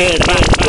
[0.00, 0.59] Goodbye.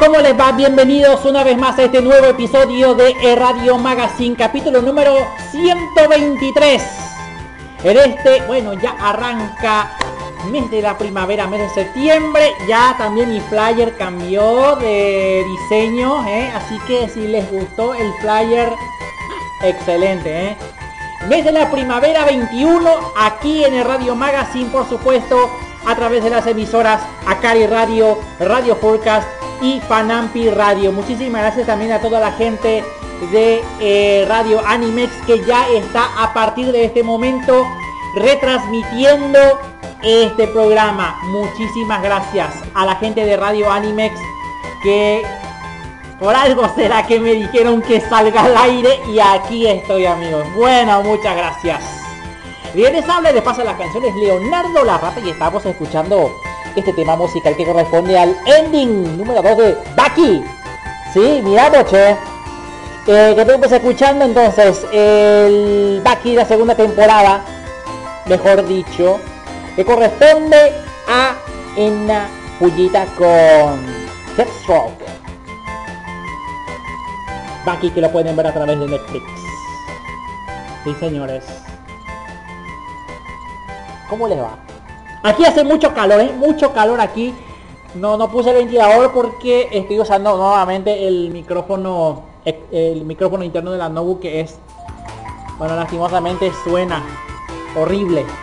[0.00, 0.52] ¿Cómo les va?
[0.52, 5.14] Bienvenidos una vez más a este nuevo episodio de Radio Magazine, capítulo número
[5.50, 6.82] 123.
[7.84, 9.92] En este, bueno, ya arranca
[10.50, 12.54] mes de la primavera, mes de septiembre.
[12.66, 16.50] Ya también mi flyer cambió de diseño, ¿eh?
[16.54, 20.46] así que si les gustó el flyer, ah, excelente.
[20.46, 20.56] ¿eh?
[21.28, 25.50] Mes de la primavera 21, aquí en el Radio Magazine, por supuesto,
[25.84, 30.92] a través de las emisoras Acari Radio, Radio Forecast y Panampi Radio.
[30.92, 32.84] Muchísimas gracias también a toda la gente
[33.32, 37.66] de eh, Radio Animex que ya está a partir de este momento
[38.14, 39.38] retransmitiendo
[40.02, 41.18] este programa.
[41.24, 44.18] Muchísimas gracias a la gente de Radio Animex
[44.82, 45.22] que
[46.18, 50.44] por algo será que me dijeron que salga al aire y aquí estoy amigos.
[50.54, 51.82] Bueno, muchas gracias.
[52.74, 56.30] Bien, les habla de paso las canciones Leonardo Larrata y estamos escuchando
[56.76, 60.44] este tema musical que corresponde al ending número 2 de Baki.
[61.12, 62.10] Sí, mira, che.
[63.06, 67.40] Eh, que estuvimos escuchando entonces el Baki de la segunda temporada,
[68.26, 69.18] mejor dicho,
[69.74, 70.72] que corresponde
[71.08, 71.34] a
[71.76, 72.28] Enna
[72.58, 73.80] Pullita con
[74.36, 75.04] Deathstroke.
[77.64, 79.24] Baki que lo pueden ver a través de Netflix.
[80.84, 81.44] Sí, señores.
[84.08, 84.69] ¿Cómo les va?
[85.22, 86.32] Aquí hace mucho calor, ¿eh?
[86.34, 87.34] Mucho calor aquí.
[87.94, 93.72] No, no puse el ventilador porque estoy usando nuevamente el micrófono, eh, el micrófono interno
[93.72, 94.58] de la notebook que es,
[95.58, 97.02] bueno, lastimosamente suena
[97.76, 98.24] horrible.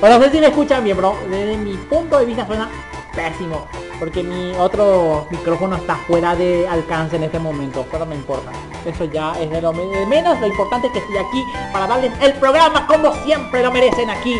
[0.00, 1.14] Bueno, no sé si me escuchan bien, bro.
[1.30, 2.68] Desde mi punto de vista suena
[3.14, 3.64] pésimo.
[3.98, 7.86] Porque mi otro micrófono está fuera de alcance en este momento.
[7.90, 8.50] Pero no me importa.
[8.84, 10.38] Eso ya es de lo menos.
[10.40, 11.42] Lo importante es que estoy aquí
[11.72, 14.34] para darles el programa como siempre lo merecen aquí.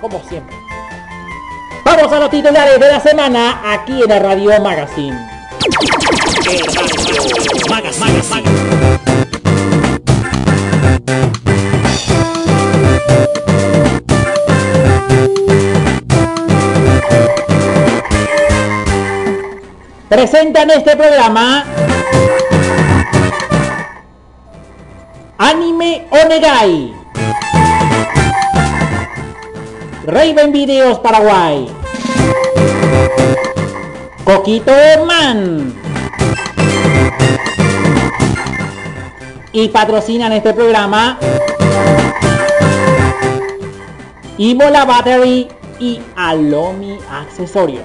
[0.00, 0.56] Como siempre.
[1.84, 4.60] Vamos a los titulares de la semana aquí en el Radio.
[4.60, 5.18] Magazine.
[20.08, 21.64] Presentan este programa
[25.38, 26.99] Anime Onegai
[30.10, 31.68] Raven Videos Paraguay
[34.24, 34.72] Coquito
[35.06, 35.72] Man
[39.52, 41.16] y patrocinan este programa
[44.36, 45.46] Imola Battery
[45.78, 47.84] y Alomi Accesorios.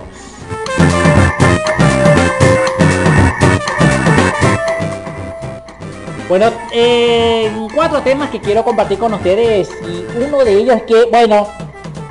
[6.27, 11.05] Bueno, eh, cuatro temas que quiero compartir con ustedes y uno de ellos es que,
[11.11, 11.47] bueno,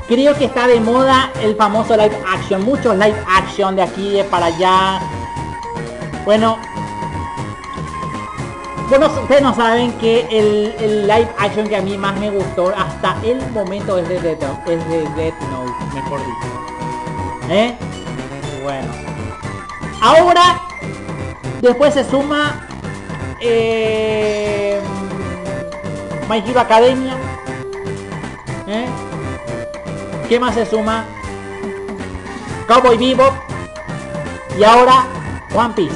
[0.09, 4.25] creo que está de moda el famoso live action, muchos live action de aquí de
[4.25, 5.01] para allá.
[6.25, 6.59] Bueno,
[8.89, 13.17] bueno, ustedes no saben que el, live action que a mí más me gustó hasta
[13.25, 17.51] el momento es de Death Note, es de Death Note, mejor dicho.
[17.51, 17.75] ¿Eh?
[18.63, 18.89] Bueno.
[20.01, 20.61] Ahora,
[21.63, 22.69] después se suma
[23.41, 24.81] eh,
[26.29, 27.17] My Hero Academia.
[28.67, 28.87] ¿Eh?
[30.35, 31.05] ¿Qué más se suma?
[32.67, 33.35] Cowboy Bebop.
[34.59, 35.05] Y ahora
[35.55, 35.95] One Piece.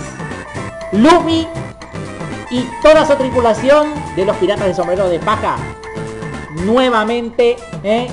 [0.93, 1.45] Luffy
[2.49, 5.57] y toda su tripulación de los piratas de sombrero de paja.
[6.65, 8.07] Nuevamente, ¿eh?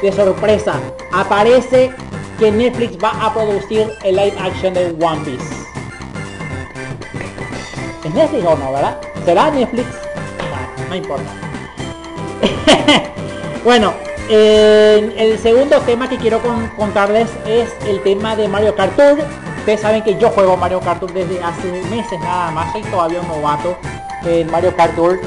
[0.00, 0.80] de sorpresa,
[1.12, 1.92] aparece
[2.38, 5.54] que Netflix va a producir el live action de One Piece.
[8.04, 8.98] ¿Es Netflix o no, verdad?
[9.26, 9.86] ¿Será Netflix?
[10.38, 11.30] Bueno, no importa.
[13.64, 13.92] bueno,
[14.34, 19.18] el segundo tema que quiero con- contarles es el tema de Mario Kart Tour.
[19.58, 23.20] Ustedes saben que yo juego Mario Kart Tour desde hace meses nada más, soy todavía
[23.20, 23.76] un novato
[24.24, 25.20] en Mario Kart Tour.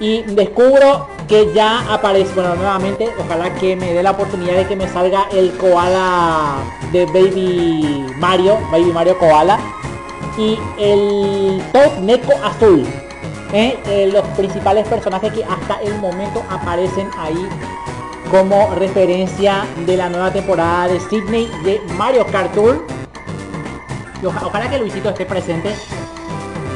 [0.00, 4.76] Y descubro que ya aparece, bueno, nuevamente, ojalá que me dé la oportunidad de que
[4.76, 6.56] me salga el koala
[6.92, 9.58] de Baby Mario, Baby Mario Koala.
[10.36, 12.86] Y el Toad Neko Azul.
[13.54, 13.78] ¿eh?
[13.86, 17.48] Eh, los principales personajes que hasta el momento aparecen ahí
[18.30, 22.84] como referencia de la nueva temporada de Sydney de Mario Kart Tour.
[24.24, 25.74] Ojalá que Luisito esté presente.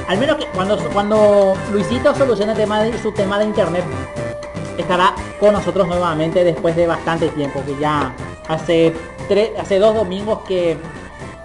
[0.09, 3.85] Al menos que cuando, cuando Luisito solucione tema de, su tema de internet,
[4.77, 8.15] estará con nosotros nuevamente después de bastante tiempo, que ya
[8.49, 8.93] hace,
[9.29, 10.77] tres, hace dos domingos que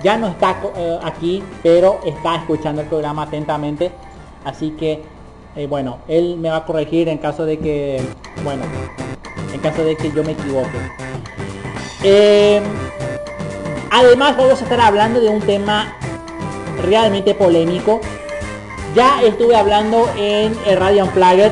[0.04, 3.92] ya no está eh, aquí, pero está escuchando el programa atentamente.
[4.44, 5.04] Así que,
[5.56, 8.02] eh, bueno, él me va a corregir en caso de que,
[8.44, 8.64] bueno,
[9.56, 10.78] en caso de que yo me equivoque.
[12.04, 12.62] Eh,
[13.90, 15.96] además vamos a estar hablando de un tema
[16.84, 18.02] realmente polémico.
[18.94, 21.52] Ya estuve hablando en Radio Unplugged,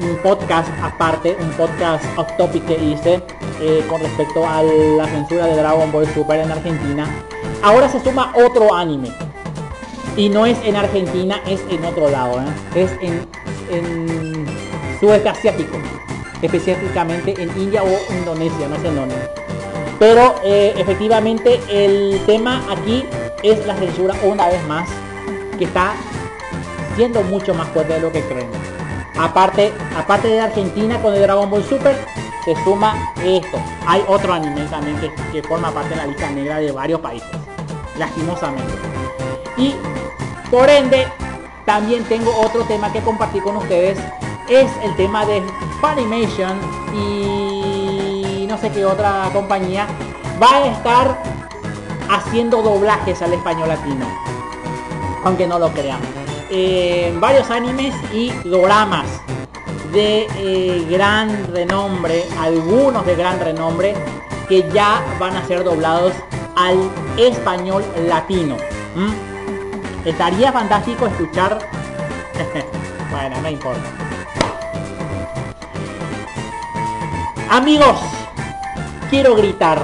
[0.00, 3.22] un podcast aparte, un podcast off topic que hice
[3.60, 7.06] eh, con respecto a la censura de Dragon Ball Super en Argentina.
[7.62, 9.12] Ahora se suma otro anime.
[10.16, 12.40] Y no es en Argentina, es en otro lado.
[12.40, 12.44] ¿eh?
[12.74, 13.26] Es en,
[13.70, 14.46] en
[15.00, 15.78] sudeste asiático.
[16.42, 19.14] Específicamente en India o Indonesia, no sé en dónde.
[19.98, 23.04] Pero eh, efectivamente el tema aquí
[23.42, 24.88] es la censura una vez más.
[25.58, 25.94] Que está
[26.96, 28.50] siendo mucho más fuerte de lo que creen.
[29.16, 31.96] Aparte, aparte de Argentina con el Dragon Ball Super,
[32.44, 33.58] se suma esto.
[33.86, 37.30] Hay otro anime también que, que forma parte de la lista negra de varios países.
[37.98, 38.72] Lastimosamente.
[39.56, 39.74] Y
[40.50, 41.06] por ende,
[41.64, 43.98] también tengo otro tema que compartir con ustedes.
[44.48, 45.42] Es el tema de
[45.80, 46.58] Funimation
[46.94, 49.86] y no sé qué otra compañía
[50.42, 51.22] va a estar
[52.10, 54.06] haciendo doblajes al español latino.
[55.24, 56.00] Aunque no lo crean.
[56.50, 59.06] Eh, varios animes y doramas
[59.92, 63.94] de eh, gran renombre, algunos de gran renombre,
[64.48, 66.12] que ya van a ser doblados
[66.56, 68.56] al español latino.
[68.94, 70.08] ¿Mm?
[70.08, 71.58] Estaría fantástico escuchar...
[73.10, 74.01] bueno, no importa.
[77.52, 78.00] Amigos,
[79.10, 79.82] quiero gritar.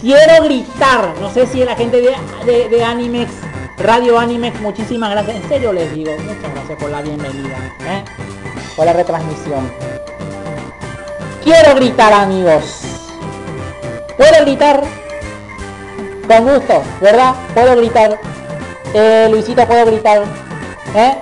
[0.00, 1.14] Quiero gritar.
[1.20, 3.32] No sé si la gente de, de, Animex,
[3.76, 5.38] Radio Animex, muchísimas gracias.
[5.38, 7.56] En serio les digo, muchas gracias por la bienvenida.
[7.88, 8.04] ¿eh?
[8.76, 9.68] Por la retransmisión.
[11.42, 12.82] Quiero gritar, amigos.
[14.16, 14.84] Puedo gritar.
[16.28, 17.34] Con gusto, ¿verdad?
[17.52, 18.16] Puedo gritar.
[18.94, 20.22] Eh, Luisito, puedo gritar.
[20.94, 21.18] ¿Eh?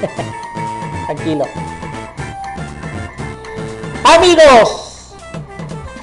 [1.04, 1.44] Tranquilo
[4.14, 5.14] amigos,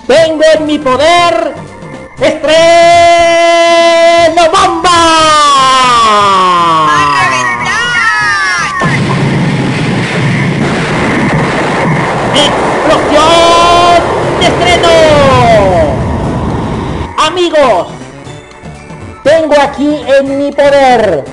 [0.08, 1.54] tengo en mi poder
[2.20, 2.52] estreno
[4.52, 4.90] bomba.
[12.34, 14.04] ¡Explosión
[14.40, 14.96] de estreno!
[17.18, 17.88] Amigos,
[19.24, 21.26] tengo aquí en mi poder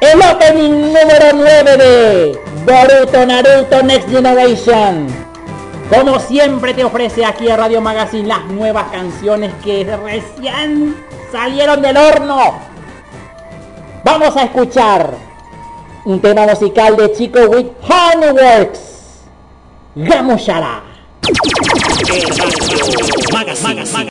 [0.00, 5.06] el opening número 9 de Boruto Naruto Next Generation.
[5.88, 10.96] Como siempre te ofrece aquí a Radio Magazine las nuevas canciones que recién
[11.30, 12.58] salieron del horno.
[14.02, 15.14] Vamos a escuchar
[16.06, 18.80] un tema musical de Chico with Honeyworks.
[19.94, 20.82] Gamushara.
[23.32, 24.10] Magazine.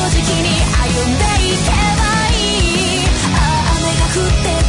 [0.00, 2.02] 正直に歩んでいけば
[2.32, 3.04] いい。
[3.76, 4.59] 雨が降って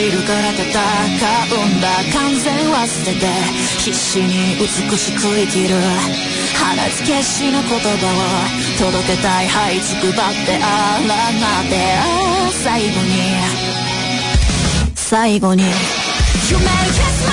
[0.00, 3.26] 散るから戦うんだ完全忘れて
[3.84, 5.74] 必死に美しく生きる
[6.56, 11.76] 鼻付けしの言葉を届けたい這いつくばってあらなって
[12.64, 13.10] 最後に。
[14.94, 15.64] 最後に。
[15.64, 17.29] 夢消す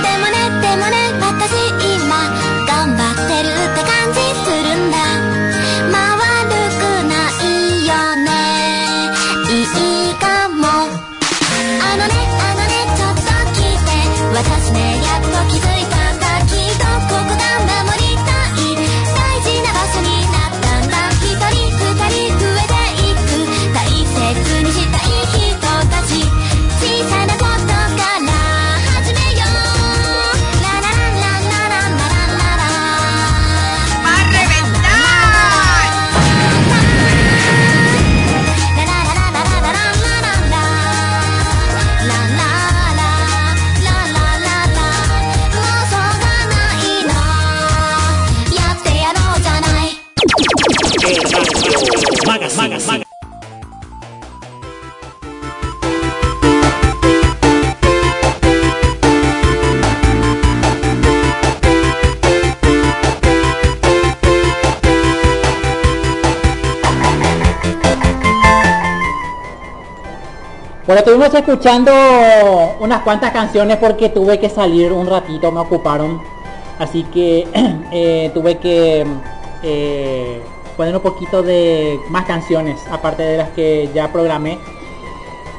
[0.00, 0.21] って
[70.92, 71.90] Bueno, estuvimos escuchando
[72.80, 76.20] unas cuantas canciones porque tuve que salir un ratito, me ocuparon.
[76.78, 77.48] Así que
[77.90, 79.06] eh, tuve que
[79.62, 80.42] eh,
[80.76, 84.58] poner un poquito de más canciones, aparte de las que ya programé.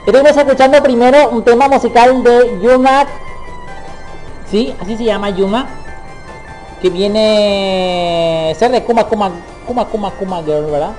[0.05, 3.07] Estuvimos escuchando primero un tema musical de Yuma.
[4.51, 5.65] Sí, así se llama Yuma.
[6.79, 9.31] Que viene ser de Kuma Kuma
[9.65, 10.91] Kuma Kuma Kuma Girl, ¿verdad?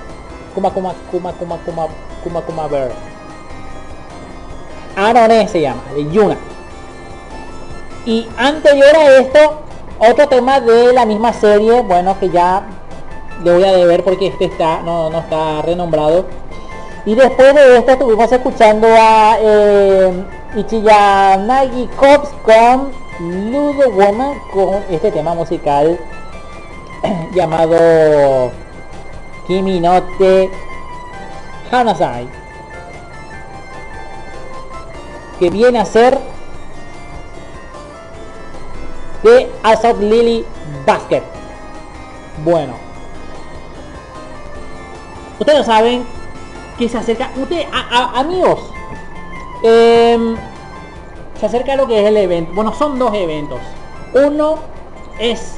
[0.56, 1.86] Kuma Kuma Kuma Kuma Kuma
[2.24, 3.13] Kuma Kuma Girl.
[4.96, 6.36] Arone se llama, de Yuna.
[8.06, 9.62] Y anterior a esto,
[9.98, 12.64] otro tema de la misma serie, bueno, que ya
[13.42, 16.26] le voy a deber porque este está, no, no está renombrado.
[17.06, 20.24] Y después de esto estuvimos escuchando a eh,
[21.96, 25.98] Cops con Ludo Woman con este tema musical
[27.34, 28.50] llamado
[29.46, 30.50] Kimi no te
[31.70, 32.43] Hanasai
[35.38, 36.18] que viene a ser
[39.22, 40.44] de Assault Lily
[40.86, 41.22] Basket.
[42.44, 42.74] Bueno,
[45.38, 46.04] ustedes saben
[46.78, 48.58] que se acerca, ustedes, a- a- amigos,
[49.62, 50.36] em,
[51.38, 52.52] se acerca lo que es el evento.
[52.54, 53.60] Bueno, son dos eventos.
[54.12, 54.56] Uno
[55.18, 55.56] es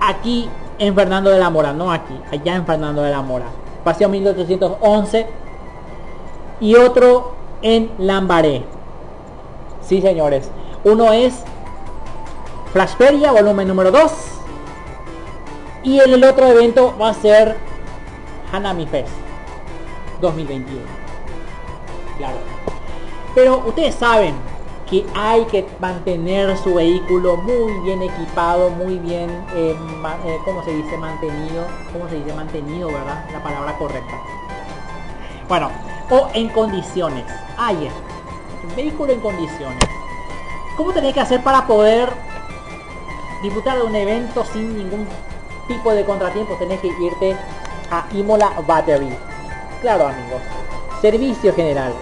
[0.00, 0.48] aquí
[0.78, 3.46] en Fernando de la Mora, no aquí, allá en Fernando de la Mora,
[3.82, 5.26] Paseo 1811
[6.60, 7.32] y otro
[7.64, 8.62] en Lambaré.
[9.82, 10.48] Sí, señores.
[10.84, 11.34] Uno es
[12.72, 14.12] Flashperia, volumen número 2.
[15.82, 17.56] Y en el otro evento va a ser
[18.52, 19.12] Hanami Fest
[20.20, 20.80] 2021.
[22.18, 22.36] Claro.
[23.34, 24.34] Pero ustedes saben
[24.88, 29.74] que hay que mantener su vehículo muy bien equipado, muy bien, eh,
[30.26, 30.98] eh, ¿cómo se dice?
[30.98, 31.64] Mantenido.
[31.92, 32.34] ¿Cómo se dice?
[32.34, 33.24] Mantenido, ¿verdad?
[33.32, 34.18] La palabra correcta.
[35.48, 35.70] Bueno,
[36.10, 37.24] o en condiciones.
[37.56, 38.74] Ahí está.
[38.76, 39.78] Vehículo en condiciones.
[40.76, 42.08] ¿Cómo tenés que hacer para poder
[43.42, 45.06] disfrutar de un evento sin ningún
[45.68, 46.54] tipo de contratiempo?
[46.54, 47.36] Tenés que irte
[47.90, 49.10] a Imola Battery.
[49.80, 50.40] Claro amigos.
[51.00, 51.96] Servicios generales.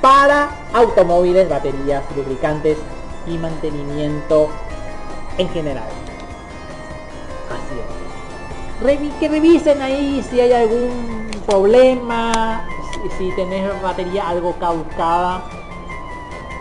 [0.00, 2.78] Para automóviles, baterías, lubricantes
[3.26, 4.48] y mantenimiento
[5.38, 5.88] en general.
[7.50, 9.14] Así es.
[9.20, 15.42] Que revisen ahí si hay algún problema, si, si tenés batería algo caducada,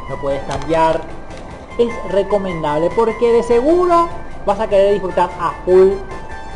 [0.09, 1.01] lo puedes cambiar.
[1.77, 4.09] Es recomendable porque de seguro
[4.45, 5.91] vas a querer disfrutar a full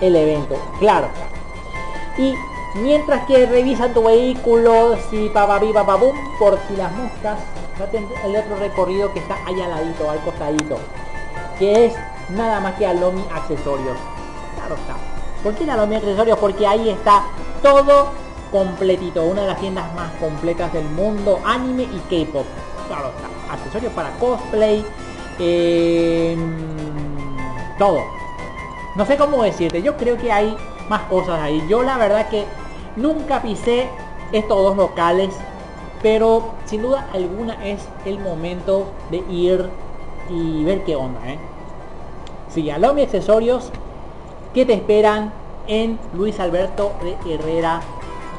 [0.01, 0.55] el evento.
[0.79, 1.07] Claro.
[2.17, 2.35] Y
[2.75, 7.39] Mientras que revisan tu vehículo, si papapi papabum, por si las moscas,
[8.25, 10.77] el otro recorrido que está ahí al ladito, al costadito,
[11.57, 11.93] que es
[12.31, 13.97] nada más que Alomi Accesorios.
[14.55, 14.95] Claro está.
[15.41, 16.37] ¿Por qué Alomi Accesorios?
[16.37, 17.23] Porque ahí está
[17.65, 18.09] todo
[18.51, 22.45] completito, una de las tiendas más completas del mundo, anime y K-pop.
[22.87, 23.09] Claro.
[23.49, 24.85] Accesorios para cosplay,
[25.39, 26.37] eh,
[27.79, 28.03] todo.
[28.95, 30.55] No sé cómo decirte, yo creo que hay
[30.89, 31.65] más cosas ahí.
[31.67, 32.45] Yo la verdad que
[32.97, 33.89] nunca pisé
[34.31, 35.33] estos dos locales,
[36.03, 39.69] pero sin duda alguna es el momento de ir
[40.29, 41.39] y ver qué onda, ¿eh?
[42.49, 43.71] Sí, Alomi Accesorios
[44.53, 45.33] que te esperan
[45.67, 47.81] en Luis Alberto de Herrera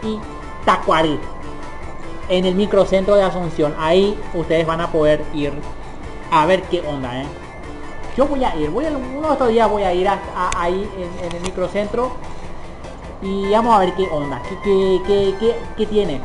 [0.03, 0.19] y
[0.65, 1.19] Tacuarí
[2.29, 3.75] en el microcentro de Asunción.
[3.79, 5.53] Ahí ustedes van a poder ir
[6.31, 7.27] a ver qué onda, ¿eh?
[8.17, 10.19] Yo voy a ir, voy a, uno de estos días voy a ir a,
[10.57, 10.91] ahí
[11.23, 12.12] en, el microcentro
[13.23, 16.21] y vamos a ver qué onda, qué, qué, qué, qué- qué tiene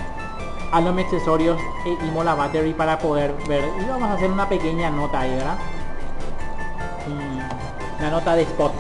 [0.72, 3.64] Alome Accesorios e Imola Battery para poder ver.
[3.82, 5.58] Y vamos a hacer una pequeña nota ahí, ¿verdad?
[8.00, 8.72] Una nota de spot.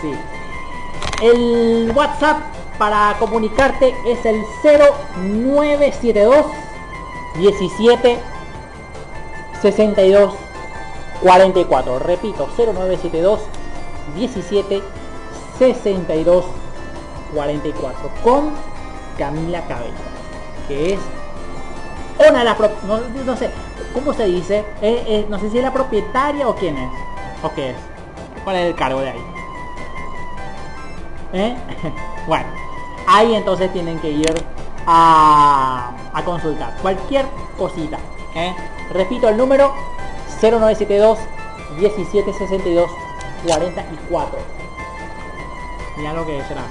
[0.00, 0.12] Sí.
[1.22, 2.38] El WhatsApp
[2.78, 6.46] para comunicarte es el 0972
[7.38, 8.18] 17
[9.62, 10.34] 62
[11.22, 11.98] 44.
[12.00, 13.40] Repito, 0972
[14.16, 14.82] 17
[15.58, 16.44] 62
[17.34, 18.50] 44 con
[19.18, 19.92] Camila Cabello,
[20.68, 21.00] que es
[22.28, 23.50] una de las no, no sé,
[23.92, 24.58] ¿cómo se dice?
[24.82, 26.90] Eh, eh, no sé si es la propietaria o quién es.
[27.42, 27.76] ¿O qué es?
[28.44, 29.33] ¿Cuál es el cargo de ahí?
[31.34, 31.56] ¿Eh?
[32.28, 32.46] bueno,
[33.08, 34.32] ahí entonces tienen que ir
[34.86, 37.26] a, a consultar cualquier
[37.58, 37.98] cosita.
[38.36, 38.54] ¿eh?
[38.92, 39.74] Repito el número
[40.40, 41.18] 0972
[41.76, 42.90] 1762
[43.46, 44.38] 44.
[45.96, 46.62] Mira lo que será.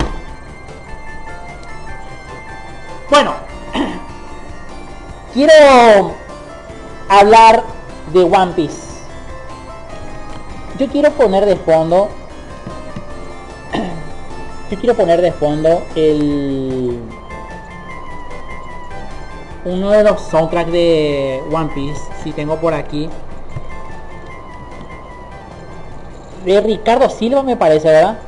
[3.10, 3.34] Bueno,
[5.34, 6.16] quiero
[7.10, 7.64] hablar
[8.14, 8.94] de One Piece.
[10.80, 12.10] Yo quiero poner de fondo
[14.78, 17.00] quiero poner de fondo el
[19.66, 23.10] uno de los soundtracks de One Piece si tengo por aquí.
[26.46, 28.20] De Ricardo Silva me parece verdad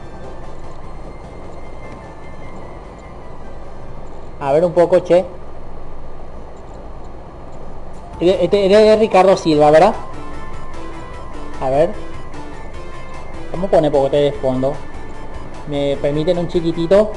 [4.39, 5.25] a ver un poco che.
[8.19, 9.93] Este es de Ricardo Silva verdad
[11.61, 11.91] a ver.
[13.51, 14.73] ¿Cómo pone poco de fondo?
[15.67, 17.11] ¿Me permiten un chiquitito?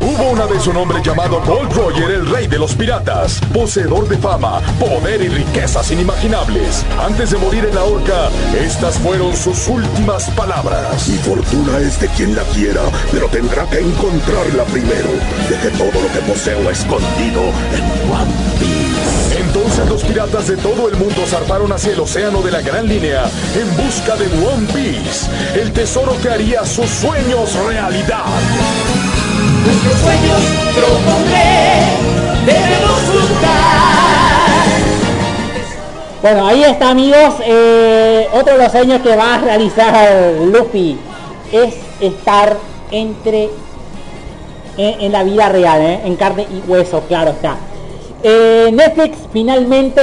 [0.00, 4.16] Hubo una vez un hombre llamado Gold Roger, el rey de los piratas, poseedor de
[4.16, 6.86] fama, poder y riquezas inimaginables.
[6.98, 11.06] Antes de morir en la horca, estas fueron sus últimas palabras.
[11.06, 12.80] Mi fortuna es de quien la quiera,
[13.12, 15.10] pero tendrá que encontrarla primero.
[15.50, 17.42] Deje todo lo que poseo escondido
[17.74, 18.79] en One Piece.
[19.52, 23.24] Entonces los piratas de todo el mundo zarparon hacia el océano de la Gran Línea
[23.56, 25.28] en busca de One Piece,
[25.60, 28.26] el tesoro que haría sus sueños realidad.
[29.64, 30.40] Nuestros sueños
[30.72, 31.82] propondré,
[32.46, 33.80] debemos luchar.
[36.22, 37.34] Bueno, ahí está amigos.
[37.44, 40.96] eh, otro de los sueños que va a realizar Luffy
[41.50, 42.56] es estar
[42.92, 43.50] entre
[44.76, 46.02] en, en la vida real, ¿eh?
[46.04, 47.56] en carne y hueso, claro está.
[48.22, 50.00] Eh, Netflix finalmente...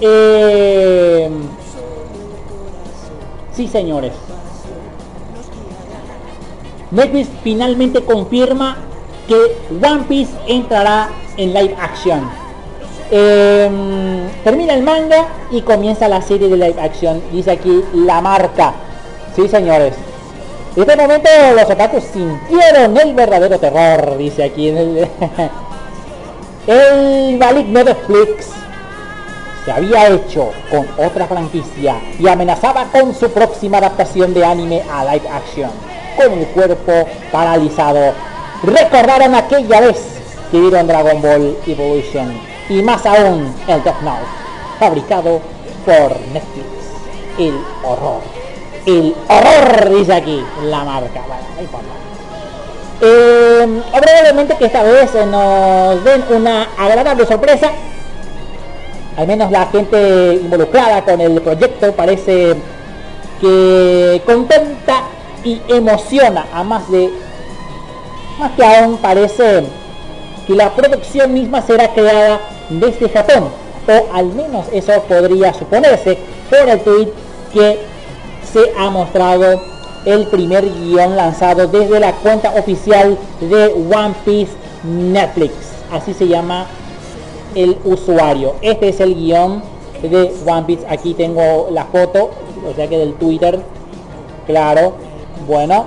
[0.00, 1.28] eh,
[3.52, 4.12] sí señores.
[6.90, 8.76] Netflix finalmente confirma
[9.28, 9.36] que
[9.84, 12.28] One Piece entrará en live action.
[13.12, 13.70] Eh,
[14.44, 17.20] termina el manga y comienza la serie de live action.
[17.32, 18.72] Dice aquí la marca.
[19.34, 19.94] Sí, señores.
[20.76, 25.08] Este momento los otakus sintieron el verdadero terror, dice aquí en el...
[26.66, 28.50] el maligno de Netflix
[29.64, 35.04] se había hecho con otra franquicia y amenazaba con su próxima adaptación de anime a
[35.04, 35.70] live action,
[36.16, 38.12] con el cuerpo paralizado.
[38.62, 44.26] Recordaron aquella vez que vieron Dragon Ball Evolution y más aún el Death Note,
[44.78, 45.40] fabricado
[45.84, 46.66] por Netflix.
[47.38, 48.20] El horror.
[48.86, 51.22] El horror, dice aquí la marca.
[51.70, 51.99] Bueno.
[53.02, 57.70] Eh, probablemente que esta vez nos den una agradable sorpresa.
[59.16, 62.54] Al menos la gente involucrada con el proyecto parece
[63.40, 65.02] que contenta
[65.44, 67.10] y emociona a más de
[68.38, 69.64] más que aún parece
[70.46, 73.48] que la producción misma será creada desde Japón
[73.88, 77.08] o al menos eso podría suponerse por el tweet
[77.52, 77.78] que
[78.52, 79.60] se ha mostrado
[80.04, 84.52] el primer guion lanzado desde la cuenta oficial de One Piece
[84.84, 85.52] Netflix.
[85.92, 86.66] Así se llama
[87.54, 88.54] el usuario.
[88.62, 89.62] Este es el guion
[90.02, 90.86] de One Piece.
[90.88, 92.30] Aquí tengo la foto,
[92.68, 93.60] o sea que del Twitter.
[94.46, 94.94] Claro.
[95.46, 95.86] Bueno.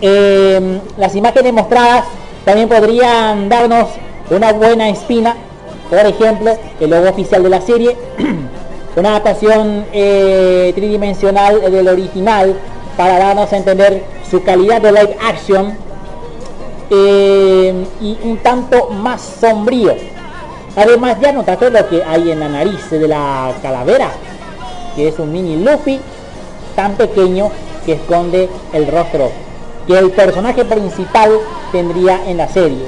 [0.00, 2.04] Eh, las imágenes mostradas
[2.44, 3.88] también podrían darnos
[4.30, 5.36] una buena espina.
[5.90, 7.96] Por ejemplo, el logo oficial de la serie.
[8.98, 12.54] una adaptación eh, tridimensional del original
[12.96, 15.76] para darnos a entender su calidad de live action
[16.90, 19.94] eh, y un tanto más sombrío.
[20.76, 24.10] Además ya notaste lo que hay en la nariz de la calavera,
[24.94, 26.00] que es un mini Luffy
[26.74, 27.50] tan pequeño
[27.84, 29.30] que esconde el rostro
[29.88, 31.30] que el personaje principal
[31.72, 32.84] tendría en la serie,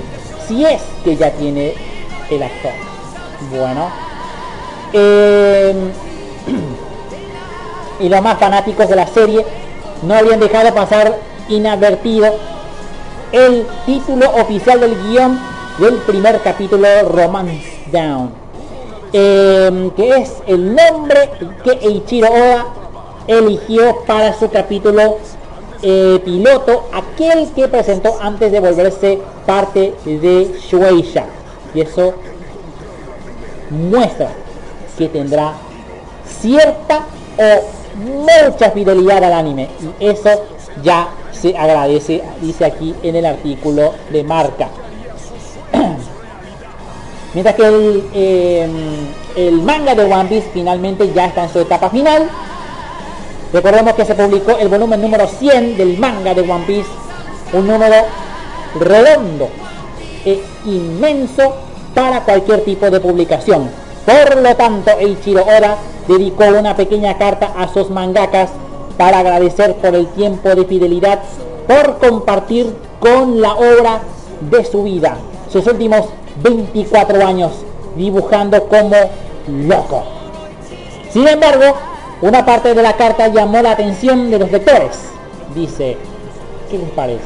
[0.47, 1.73] si es que ya tiene
[2.31, 2.73] el actor.
[3.51, 3.91] Bueno,
[4.93, 5.74] eh,
[8.01, 9.45] y los más fanáticos de la serie
[10.03, 11.16] no habían dejado pasar
[11.49, 12.34] inadvertido
[13.32, 15.38] el título oficial del guion
[15.78, 18.30] del primer capítulo Romance Down,
[19.12, 21.30] eh, que es el nombre
[21.62, 22.66] que Eiichiro Oda
[23.26, 25.18] eligió para su capítulo
[25.82, 31.24] eh, piloto, aquel que presentó antes de volverse parte de Shueisha.
[31.74, 32.14] Y eso
[33.70, 34.30] muestra
[35.01, 35.55] que tendrá
[36.43, 37.07] cierta
[37.39, 37.65] o
[37.97, 39.71] mucha fidelidad al anime.
[39.99, 40.29] Y eso
[40.83, 44.69] ya se agradece, dice aquí en el artículo de marca.
[47.35, 48.69] Mientras que el, eh,
[49.37, 52.29] el manga de One Piece finalmente ya está en su etapa final.
[53.55, 56.91] Recordemos que se publicó el volumen número 100 del manga de One Piece,
[57.55, 57.97] un número
[58.79, 59.49] redondo
[60.27, 61.55] e inmenso
[61.95, 63.89] para cualquier tipo de publicación.
[64.11, 65.77] Por lo tanto, Eiichiro Oda
[66.09, 68.51] dedicó una pequeña carta a sus mangakas
[68.99, 71.21] para agradecer por el tiempo de fidelidad,
[71.69, 74.01] por compartir con la obra
[74.41, 75.17] de su vida,
[75.49, 76.07] sus últimos
[76.43, 77.53] 24 años
[77.95, 78.97] dibujando como
[79.47, 80.03] loco.
[81.13, 81.77] Sin embargo,
[82.21, 84.99] una parte de la carta llamó la atención de los lectores.
[85.55, 85.97] Dice,
[86.69, 87.21] ¿qué les parece?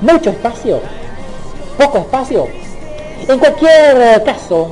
[0.00, 0.80] ¿Mucho espacio?
[1.76, 2.46] ¿Poco espacio?
[3.28, 4.70] En cualquier caso,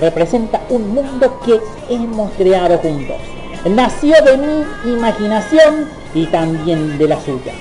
[0.00, 3.16] representa un mundo que hemos creado juntos.
[3.64, 7.52] Nació de mi imaginación y también de la suya.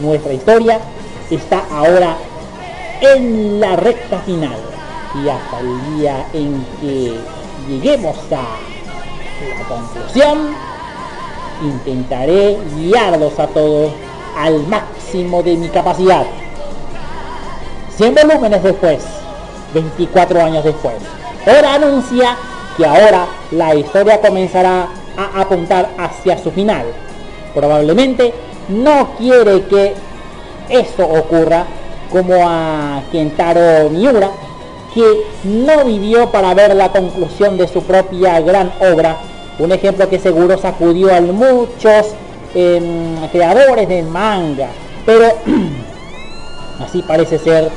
[0.00, 0.80] Nuestra historia
[1.30, 2.16] está ahora
[3.00, 4.56] en la recta final
[5.14, 7.14] y hasta el día en que
[7.68, 8.58] lleguemos a
[9.58, 10.54] la conclusión,
[11.62, 13.92] intentaré guiarlos a todos
[14.36, 16.26] al máximo de mi capacidad.
[17.96, 19.04] 100 volúmenes después,
[19.74, 20.94] 24 años después.
[21.46, 22.36] Ahora anuncia
[22.76, 26.86] que ahora la historia comenzará a apuntar hacia su final.
[27.54, 28.32] Probablemente
[28.68, 29.94] no quiere que
[30.68, 31.66] eso ocurra
[32.10, 34.30] como a Kentaro Miura,
[34.94, 35.04] que
[35.44, 39.16] no vivió para ver la conclusión de su propia gran obra.
[39.58, 42.14] Un ejemplo que seguro sacudió a muchos
[42.54, 44.68] eh, creadores de manga.
[45.06, 45.26] Pero
[46.80, 47.70] así parece ser,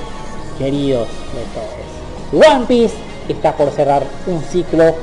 [0.57, 1.82] queridos lectores.
[2.33, 2.95] One Piece
[3.29, 4.95] está por cerrar un ciclo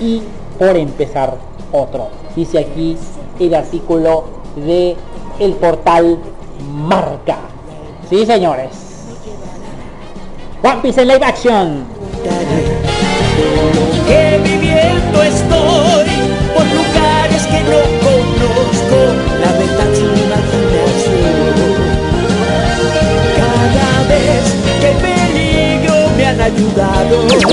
[0.00, 0.22] y
[0.58, 1.34] por empezar
[1.72, 2.08] otro.
[2.36, 2.96] Dice aquí
[3.40, 4.24] el artículo
[4.56, 4.96] de
[5.38, 6.18] el portal
[6.70, 7.38] Marca.
[8.10, 8.68] Sí, señores.
[10.62, 11.84] One Piece en live action.
[14.06, 16.06] que viviendo estoy
[16.54, 18.98] por lugares que no conozco,
[26.44, 27.44] ayudado, es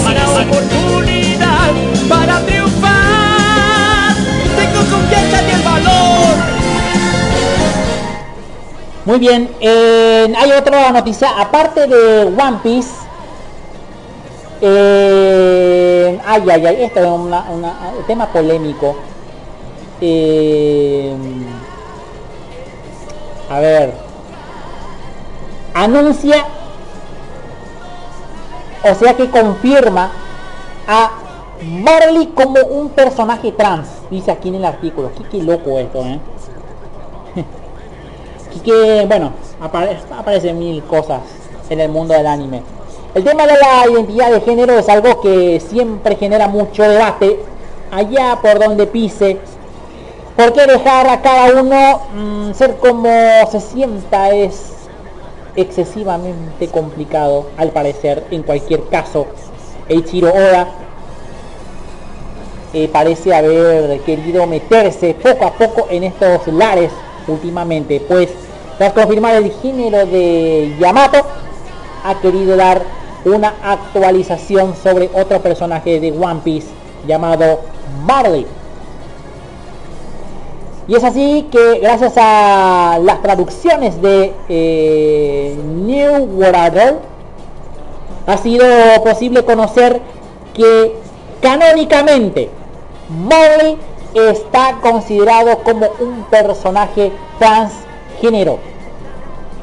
[0.00, 1.70] una oportunidad
[2.08, 4.14] para triunfar.
[4.56, 6.36] Tengo confianza en el valor.
[9.04, 12.90] Muy bien, eh, hay otra noticia, aparte de One Piece.
[14.62, 17.34] eh, ay, ay, ay, esto es un
[18.06, 18.96] tema polémico.
[20.00, 21.14] Eh,
[23.50, 23.92] a ver,
[25.74, 26.46] anuncia,
[28.84, 30.10] o sea que confirma
[30.86, 31.10] a
[31.62, 35.10] Marley como un personaje trans, dice aquí en el artículo.
[35.30, 36.18] Qué, loco esto, ¿eh?
[38.64, 41.20] que bueno apare- aparecen mil cosas
[41.68, 42.62] en el mundo del anime
[43.14, 47.40] el tema de la identidad de género es algo que siempre genera mucho debate
[47.90, 49.38] allá por donde pise
[50.36, 53.10] ¿Por qué dejar a cada uno mm, ser como
[53.50, 54.30] se sienta?
[54.30, 54.79] Es
[55.56, 59.26] excesivamente complicado, al parecer, en cualquier caso.
[59.88, 60.68] Eiichiro Oda
[62.72, 66.92] eh, parece haber querido meterse poco a poco en estos lares
[67.26, 68.28] últimamente, pues
[68.78, 71.18] tras confirmar el género de Yamato,
[72.04, 72.82] ha querido dar
[73.24, 76.68] una actualización sobre otro personaje de One Piece
[77.06, 77.60] llamado
[78.06, 78.46] Marley.
[80.88, 86.98] Y es así que gracias a las traducciones de eh, New World
[88.26, 88.66] ha sido
[89.04, 90.00] posible conocer
[90.54, 90.94] que
[91.40, 92.50] canónicamente
[93.08, 93.76] Marley
[94.14, 98.58] está considerado como un personaje transgénero.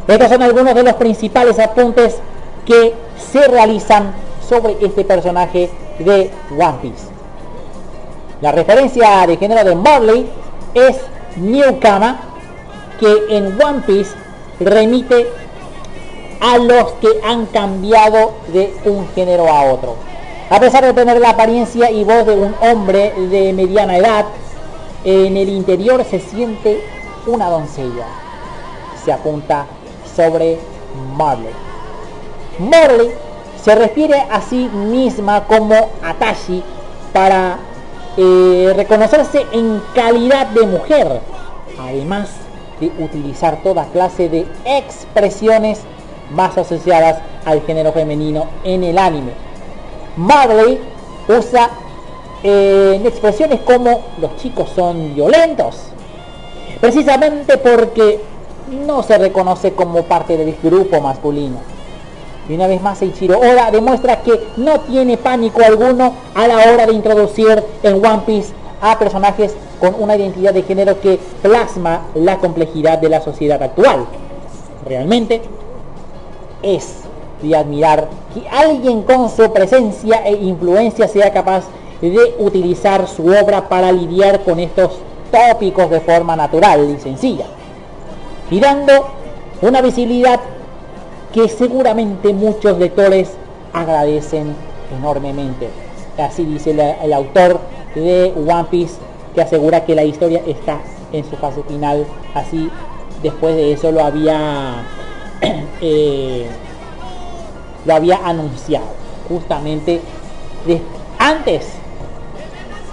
[0.07, 2.17] Estos son algunos de los principales apuntes
[2.65, 2.93] que
[3.31, 4.13] se realizan
[4.47, 7.07] sobre este personaje de One Piece.
[8.41, 10.29] La referencia de género de Marley
[10.77, 10.97] es
[11.35, 12.19] Newkama,
[12.99, 14.11] que en One Piece
[14.59, 15.27] remite
[16.39, 19.95] a los que han cambiado de un género a otro.
[20.49, 24.25] A pesar de tener la apariencia y voz de un hombre de mediana edad,
[25.03, 26.83] en el interior se siente
[27.25, 28.05] una doncella.
[29.03, 29.65] Se apunta
[30.15, 30.57] sobre
[31.15, 31.53] Marley.
[32.59, 33.11] Marley
[33.61, 36.63] se refiere a sí misma como Atashi
[37.13, 37.57] para
[38.17, 41.21] eh, reconocerse en calidad de mujer,
[41.79, 42.29] además
[42.79, 45.81] de utilizar toda clase de expresiones
[46.31, 49.31] más asociadas al género femenino en el anime.
[50.15, 50.79] Marley
[51.27, 51.69] usa
[52.43, 55.75] eh, expresiones como los chicos son violentos,
[56.81, 58.19] precisamente porque
[58.85, 61.76] no se reconoce como parte del grupo masculino.
[62.49, 66.85] Y una vez más Eiichiro Oda demuestra que no tiene pánico alguno a la hora
[66.85, 72.37] de introducir en One Piece a personajes con una identidad de género que plasma la
[72.37, 74.05] complejidad de la sociedad actual.
[74.85, 75.41] Realmente
[76.61, 76.99] es
[77.41, 81.65] de admirar que alguien con su presencia e influencia sea capaz
[82.01, 84.91] de utilizar su obra para lidiar con estos
[85.31, 87.45] tópicos de forma natural y sencilla,
[88.49, 88.93] y dando
[89.61, 90.39] una visibilidad
[91.37, 93.29] que seguramente muchos lectores
[93.71, 94.55] agradecen
[94.97, 95.69] enormemente.
[96.17, 97.59] Así dice el autor
[97.93, 98.95] de One Piece,
[99.35, 100.79] que asegura que la historia está
[101.13, 102.07] en su fase final.
[102.33, 102.71] Así,
[103.21, 104.83] después de eso lo había
[105.81, 106.47] eh,
[107.85, 108.87] lo había anunciado
[109.29, 110.01] justamente
[111.19, 111.67] antes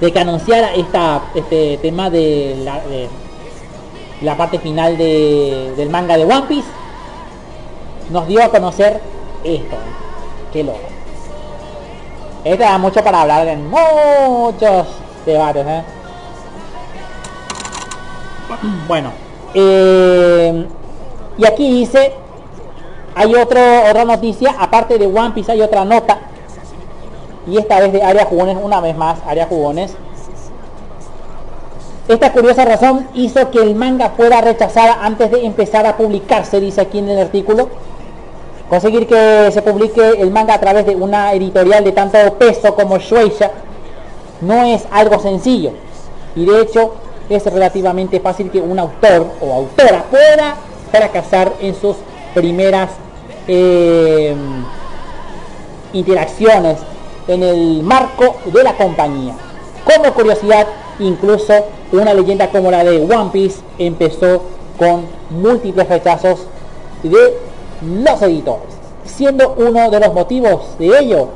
[0.02, 2.56] de que anunciara este tema de
[4.20, 6.83] la, parte final de- del manga de One Piece
[8.10, 9.00] nos dio a conocer
[9.44, 9.76] esto
[10.52, 10.78] qué loco
[12.44, 14.86] esto da mucho para hablar en muchos
[15.24, 15.82] debates ¿eh?
[18.88, 19.12] bueno
[19.54, 20.66] eh,
[21.38, 22.24] y aquí dice
[23.16, 26.18] hay otro, otra noticia, aparte de One Piece hay otra nota.
[27.46, 29.94] Y esta vez de Área Jugones, una vez más, Área Jugones.
[32.08, 36.80] Esta curiosa razón hizo que el manga fuera rechazada antes de empezar a publicarse, dice
[36.80, 37.68] aquí en el artículo.
[38.74, 42.98] Conseguir que se publique el manga a través de una editorial de tanto peso como
[42.98, 43.52] Shueisha
[44.40, 45.70] no es algo sencillo.
[46.34, 46.92] Y de hecho
[47.28, 50.56] es relativamente fácil que un autor o autora pueda
[50.90, 51.94] fracasar en sus
[52.34, 52.90] primeras
[53.46, 54.34] eh,
[55.92, 56.78] interacciones
[57.28, 59.36] en el marco de la compañía.
[59.84, 60.66] Como curiosidad,
[60.98, 61.54] incluso
[61.92, 64.42] una leyenda como la de One Piece empezó
[64.76, 66.40] con múltiples rechazos
[67.04, 67.43] de
[67.84, 68.68] los editores,
[69.04, 71.28] siendo uno de los motivos de ello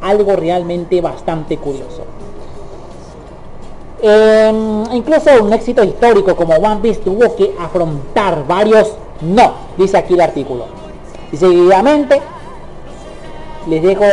[0.00, 2.02] algo realmente bastante curioso.
[4.00, 4.52] Eh,
[4.92, 8.92] incluso un éxito histórico como One Piece tuvo que afrontar varios
[9.22, 10.66] no, dice aquí el artículo.
[11.32, 12.20] Y seguidamente
[13.66, 14.04] les dejo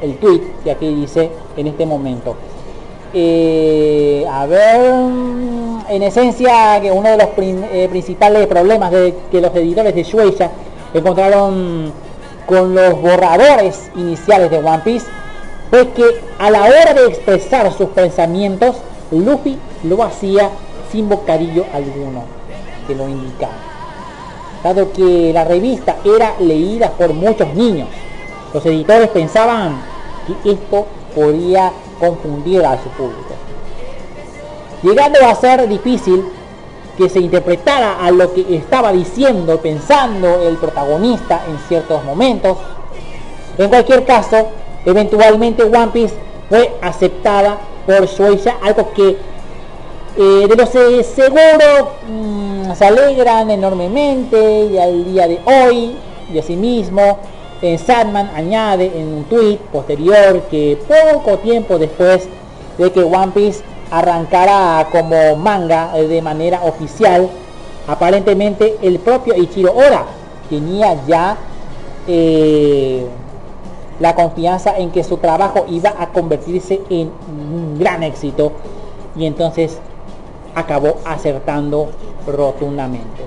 [0.00, 2.34] el tweet que aquí dice en este momento.
[3.12, 4.80] Eh, a ver,
[5.88, 10.02] en esencia que uno de los prin- eh, principales problemas de que los editores de
[10.02, 10.50] Shueisha
[10.98, 11.92] encontraron
[12.46, 15.06] con los borradores iniciales de One Piece
[15.70, 16.04] fue que
[16.38, 18.76] a la hora de expresar sus pensamientos,
[19.10, 20.50] Luffy lo hacía
[20.90, 22.24] sin bocadillo alguno
[22.86, 23.52] que lo indicaba.
[24.62, 27.88] Dado que la revista era leída por muchos niños,
[28.54, 29.82] los editores pensaban
[30.26, 33.34] que esto podía confundir a su público.
[34.82, 36.24] Llegando a ser difícil
[36.96, 42.56] que se interpretara a lo que estaba diciendo, pensando el protagonista en ciertos momentos.
[43.58, 44.48] En cualquier caso,
[44.84, 46.14] eventualmente One Piece
[46.48, 49.16] fue aceptada por Shueisha, algo que
[50.18, 55.94] eh, de los seguro mm, se alegran enormemente y al día de hoy
[56.32, 57.18] y asimismo
[57.60, 62.28] eh, Sandman añade en un tweet posterior que poco tiempo después
[62.78, 67.28] de que One Piece arrancara como manga eh, de manera oficial.
[67.86, 70.04] Aparentemente el propio Ichiro Ora
[70.50, 71.36] tenía ya
[72.06, 73.06] eh,
[74.00, 78.52] la confianza en que su trabajo iba a convertirse en un gran éxito
[79.16, 79.78] y entonces
[80.54, 81.88] acabó acertando
[82.26, 83.22] rotundamente.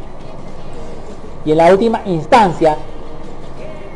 [1.46, 2.76] Y en la última instancia,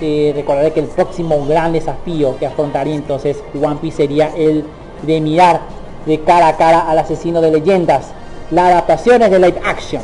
[0.02, 4.66] eh, recordaré que el próximo gran desafío que afrontaría entonces One Piece sería el
[5.04, 5.62] de mirar
[6.06, 8.12] de cara a cara al asesino de leyendas,
[8.52, 10.02] las adaptaciones de live action.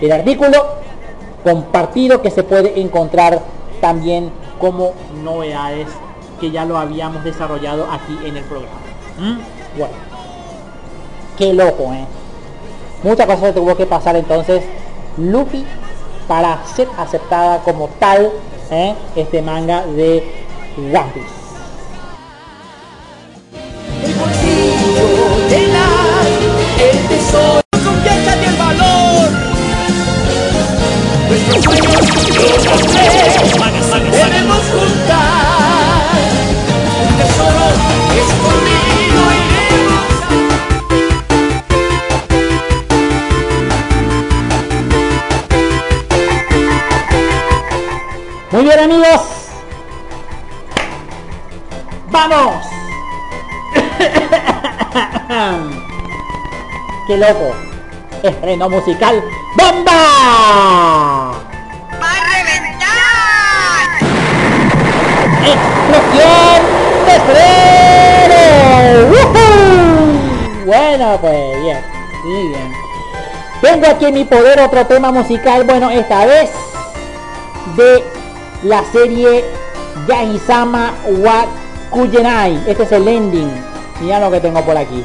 [0.00, 0.66] El artículo
[1.44, 3.40] compartido que se puede encontrar
[3.80, 4.92] también como
[5.22, 5.88] novedades
[6.40, 8.80] que ya lo habíamos desarrollado aquí en el programa.
[9.18, 9.78] ¿Mm?
[9.78, 9.94] Bueno,
[11.36, 12.04] qué loco, ¿eh?
[13.02, 14.62] Muchas cosas tuvo que pasar entonces
[15.16, 15.64] Luffy
[16.28, 18.30] para ser aceptada como tal
[18.70, 18.94] ¿eh?
[19.16, 20.22] este manga de
[20.78, 21.41] One
[27.32, 27.62] soy.
[27.84, 29.30] Conviértete en valor.
[31.28, 32.32] Nuestros sueños y
[32.64, 32.80] los
[34.10, 36.14] debemos juntar.
[37.02, 37.64] Un tesoro
[38.22, 40.06] escondido iremos.
[48.52, 49.22] Muy bien amigos.
[52.10, 52.66] ¡Vamos!
[57.06, 57.54] qué loco.
[58.22, 59.22] Estreno musical.
[59.56, 59.92] ¡Bomba!
[62.00, 63.86] ¡Va a reventar!
[65.44, 66.60] ¡Explosión
[67.06, 68.40] de estreno!
[69.10, 70.66] ¡Woohoo!
[70.66, 71.80] Bueno, pues bien,
[72.24, 72.72] muy bien.
[73.60, 76.50] Tengo aquí en mi poder otro tema musical, bueno, esta vez
[77.76, 78.04] de
[78.62, 79.44] la serie
[80.08, 82.62] Yahisama Wakuyenai.
[82.66, 83.50] Este es el ending.
[84.00, 85.04] Mira lo que tengo por aquí.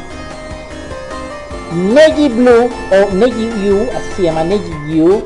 [1.72, 5.24] Neji Blue o Neji Yu, así se llama Neji Yu,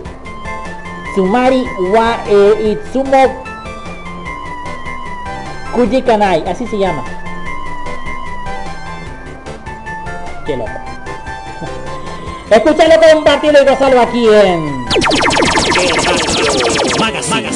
[1.15, 3.43] Sumari wa e Itsumo
[5.73, 7.03] Kujikanai, así se llama.
[10.45, 10.71] Qué loco.
[12.49, 14.85] Escúchalo, compartirlo y gozarlo aquí en.
[16.99, 17.55] Magas, magas.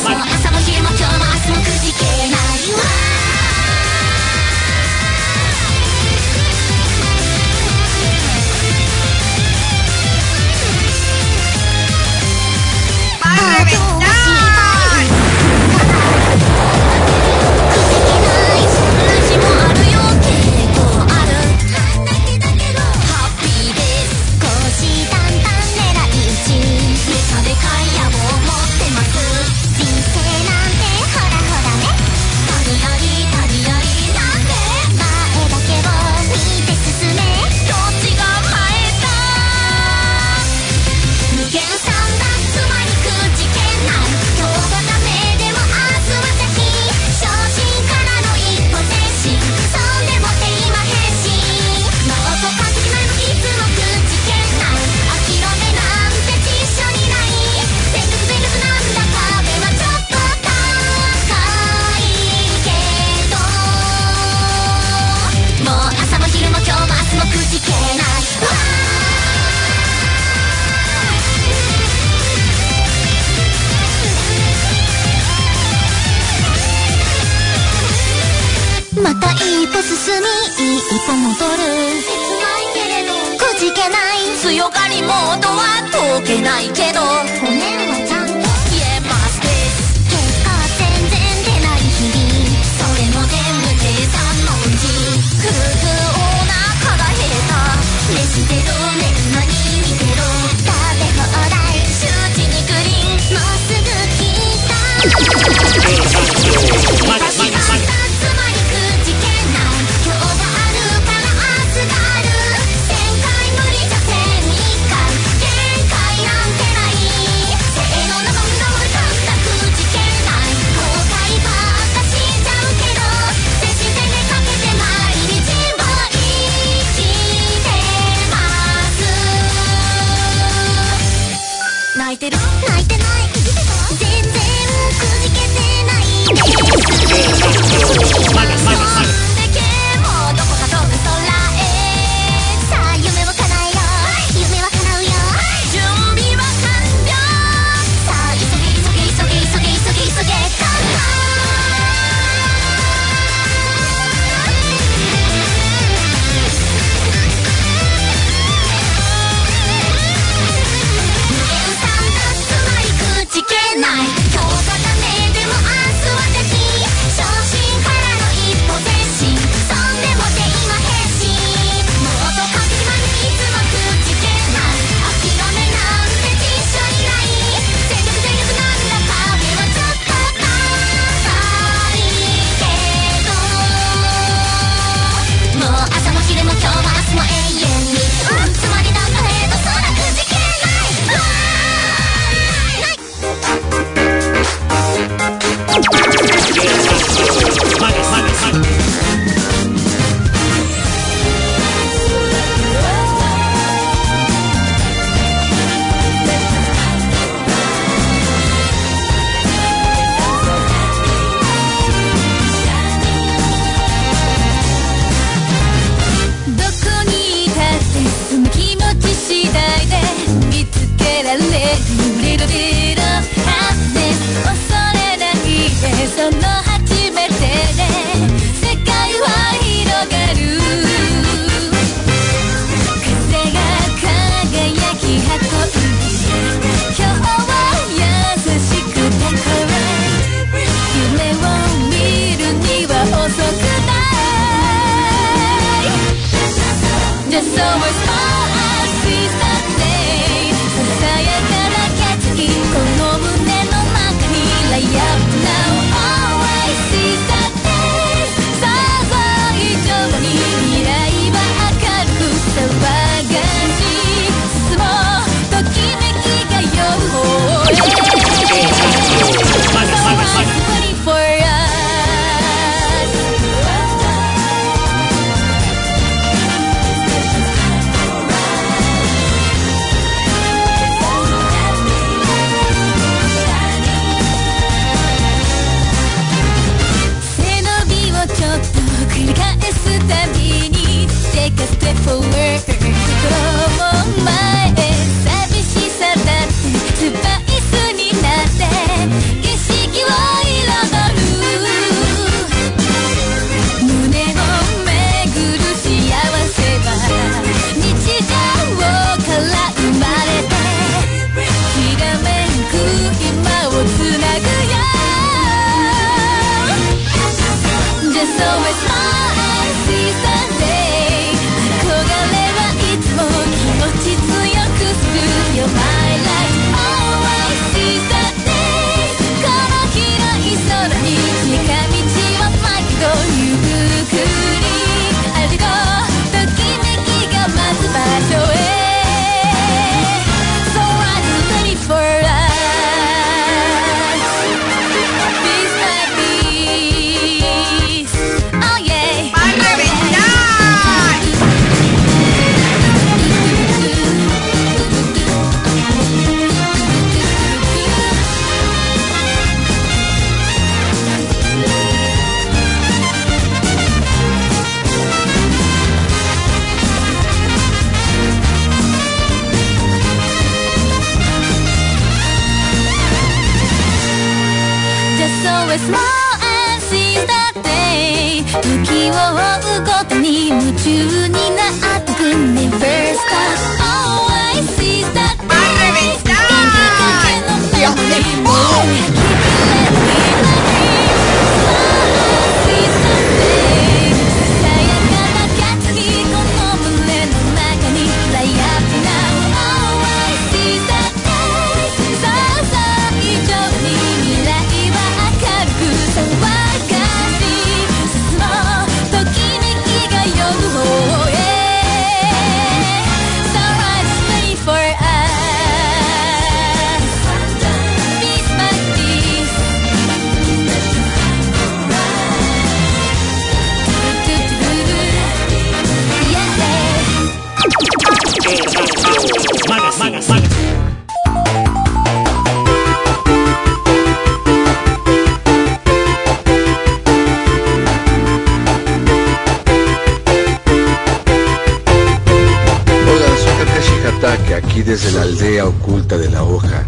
[444.86, 446.84] Desde la aldea oculta de la hoja.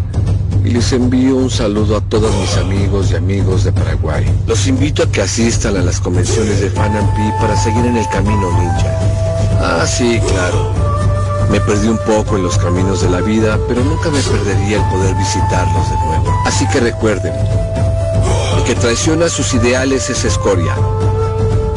[0.64, 4.24] Y les envío un saludo a todos mis amigos y amigos de Paraguay.
[4.46, 8.50] Los invito a que asistan a las convenciones de Fanampi para seguir en el camino
[8.52, 8.98] ninja.
[9.60, 10.72] Ah, sí, claro.
[11.50, 14.84] Me perdí un poco en los caminos de la vida, pero nunca me perdería el
[14.90, 16.42] poder visitarlos de nuevo.
[16.44, 17.32] Así que recuerden,
[18.56, 20.74] el que traiciona sus ideales es escoria.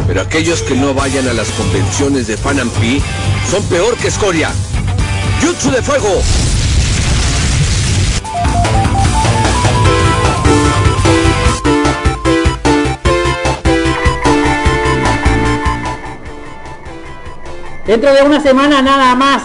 [0.06, 3.02] Pero aquellos que no vayan a las convenciones de Fanampi
[3.50, 4.52] son peor que escoria.
[5.42, 6.22] ¡Jutsu de fuego!
[17.88, 19.42] Dentro de una semana nada más,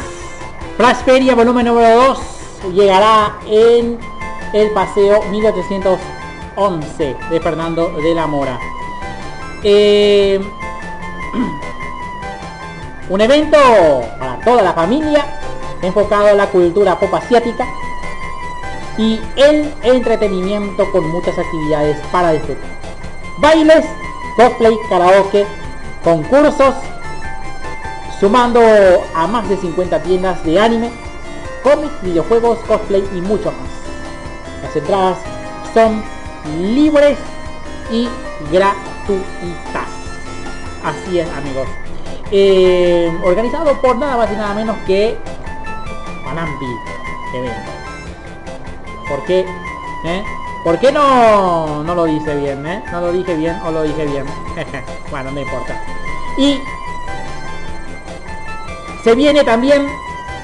[0.77, 2.19] Flash Feria volumen número 2
[2.75, 3.99] llegará en
[4.53, 8.61] el paseo 1811 de Fernando de la Mora.
[9.63, 10.39] Eh,
[13.09, 13.57] un evento
[14.19, 15.25] para toda la familia,
[15.83, 17.67] enfocado a la cultura pop asiática
[18.99, 22.71] y el entretenimiento con muchas actividades para disfrutar.
[23.39, 23.85] Bailes,
[24.37, 25.47] cosplay, karaoke,
[26.03, 26.75] concursos,
[28.19, 28.61] sumando
[29.15, 30.91] a más de 50 tiendas de anime,
[31.63, 34.63] cómics, videojuegos, cosplay y mucho más.
[34.63, 35.19] Las entradas
[35.75, 36.03] son
[36.75, 37.19] libres
[37.91, 38.09] y
[38.51, 39.89] gratuitas.
[40.83, 41.69] Así es amigos.
[42.31, 45.17] Eh, organizado por nada más y nada menos que
[46.27, 46.67] Panampi
[47.33, 47.71] Evento.
[49.09, 49.47] ¿Por qué?
[50.05, 50.25] ¿Eh?
[50.65, 52.67] ¿Por qué no, no lo dice bien?
[52.67, 52.83] ¿eh?
[52.91, 54.27] No lo dije bien o lo dije bien.
[55.11, 55.81] bueno, no importa.
[56.37, 56.61] Y
[59.05, 59.87] se viene también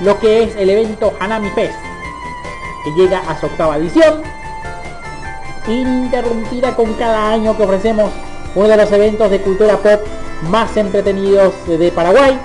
[0.00, 1.78] lo que es el evento Hanami Fest,
[2.84, 4.22] que llega a su octava edición,
[5.66, 8.12] interrumpida con cada año que ofrecemos
[8.54, 10.00] uno de los eventos de cultura pop
[10.48, 12.38] más entretenidos de Paraguay,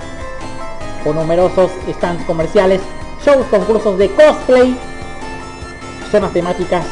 [1.03, 2.81] con numerosos stands comerciales,
[3.27, 4.77] shows, concursos de cosplay,
[6.09, 6.85] zonas temáticas,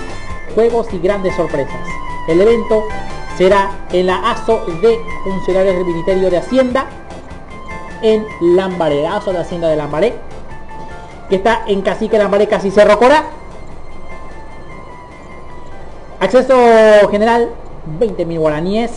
[0.53, 1.79] juegos y grandes sorpresas.
[2.27, 2.83] El evento
[3.38, 6.88] será en la ASO de Funcionarios del Ministerio de Hacienda
[8.01, 10.15] en Lambaré, la ASO de Hacienda de Lambaré,
[11.29, 13.23] que está en Cacique Lambaré, casi Cerro Corá.
[16.19, 16.55] Acceso
[17.11, 17.49] general
[17.97, 18.91] 20.000 guaraníes,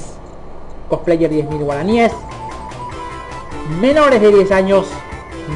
[0.89, 2.13] cosplayer 10.000 guaraníes.
[3.81, 4.89] Menores de 10 años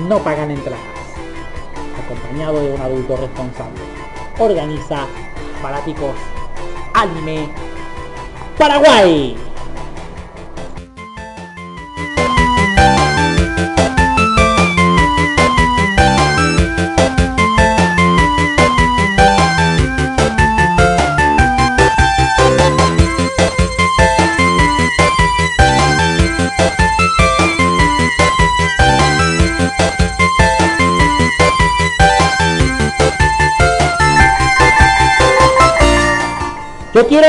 [0.09, 0.92] no pagan entradas.
[2.33, 3.79] De un adulto responsable.
[4.39, 5.07] Organiza
[5.61, 6.15] Fanáticos
[6.95, 7.47] Anime
[8.57, 9.52] Paraguay.
[36.95, 37.27] Yo quiero...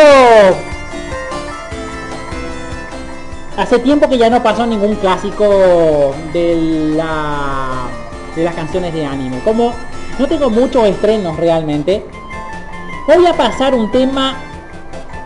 [3.55, 7.87] Hace tiempo que ya no pasó ningún clásico de la
[8.35, 9.39] de las canciones de anime.
[9.45, 9.71] Como
[10.17, 12.03] no tengo muchos estrenos realmente,
[13.07, 14.35] voy a pasar un tema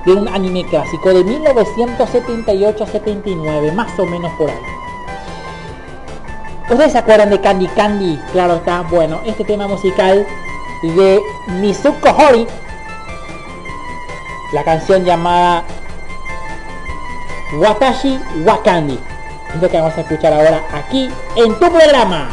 [0.05, 4.57] de un anime clásico de 1978-79, más o menos por ahí.
[6.69, 8.19] ¿Ustedes se acuerdan de Candy Candy?
[8.33, 8.81] Claro está.
[8.81, 10.27] Bueno, este tema musical
[10.83, 11.21] de
[11.61, 12.45] Mizuko Hori
[14.51, 15.63] la canción llamada
[17.53, 18.99] Watashi Wakandi.
[19.53, 22.29] Es lo que vamos a escuchar ahora aquí en tu programa.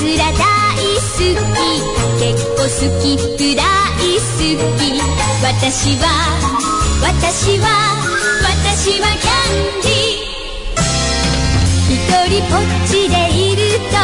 [0.00, 1.36] つら大好き。
[2.18, 2.68] 結構好
[3.02, 3.20] き。
[3.36, 3.60] くら
[4.00, 4.32] い好
[4.78, 4.96] き。
[5.42, 6.04] 私は
[7.02, 7.66] 私は
[8.42, 10.20] 私はキャンディ
[11.90, 11.94] 一
[12.30, 13.94] 人ぽっちでいると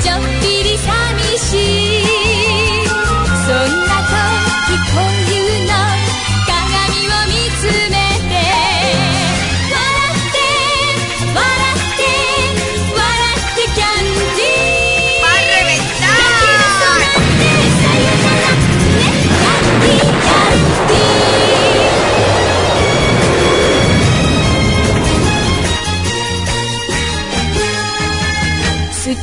[0.00, 1.91] ちょっぴり寂しい。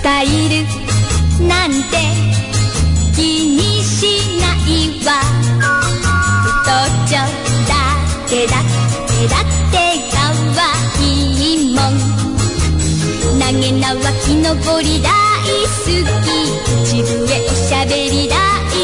[0.02, 0.64] タイル
[1.48, 1.76] なんて
[3.16, 3.18] 気
[3.58, 4.70] にしない
[5.06, 5.10] わ。
[6.64, 7.18] 太っちょ
[7.68, 7.72] だ
[8.28, 8.54] けだ
[9.08, 9.76] けだって
[10.16, 10.18] か
[10.56, 10.62] わ
[11.02, 11.04] い
[11.54, 11.92] いもん。
[13.40, 13.96] 投げ縄
[14.26, 15.10] 木登り大
[15.66, 15.88] 好
[16.24, 16.28] き。
[16.86, 17.10] 口笛
[17.42, 18.32] おしゃべり大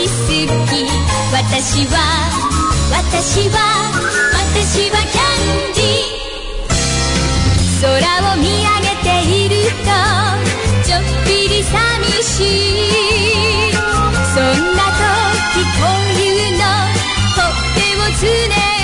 [0.05, 0.07] 好
[0.67, 0.73] き。
[1.31, 1.95] 私は
[2.91, 3.55] 私は
[4.53, 5.21] 私はキャ
[5.69, 6.25] ンディー。
[7.81, 7.85] 空
[8.33, 9.53] を見上げている
[9.83, 9.87] と
[12.25, 13.71] しい。
[14.33, 14.43] そん
[14.75, 14.81] な
[15.53, 16.63] 時こういうの
[17.35, 18.74] とってもつね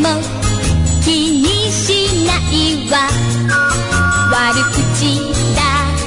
[0.00, 0.08] も
[1.04, 1.08] 気
[1.42, 2.94] にしないわ。
[4.30, 5.20] 悪口
[5.54, 5.60] だ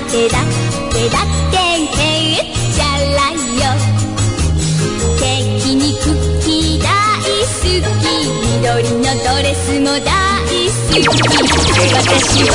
[0.08, 0.44] ってだっ
[0.92, 2.84] てだってへっちゃ
[3.16, 3.68] らよ。
[5.20, 6.12] ケーキにクッ
[6.42, 6.86] キー大
[7.46, 7.64] 好
[8.02, 8.04] き
[8.58, 8.64] 緑
[8.98, 10.10] のドレスも大
[10.66, 10.96] 好き。
[11.94, 12.52] 私は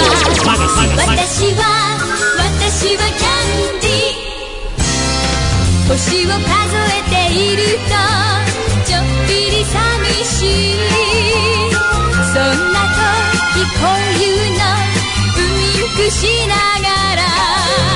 [0.97, 1.61] 私は
[2.39, 3.29] 私はキャ
[3.77, 4.31] ンディー。
[5.89, 5.95] 星
[6.27, 6.35] を数
[6.89, 7.59] えている
[7.89, 7.91] と
[8.87, 9.65] ちょっぴり
[10.25, 10.77] し
[12.33, 12.79] そんな
[13.33, 14.61] 時こういうの
[15.37, 17.90] ウインクしながら。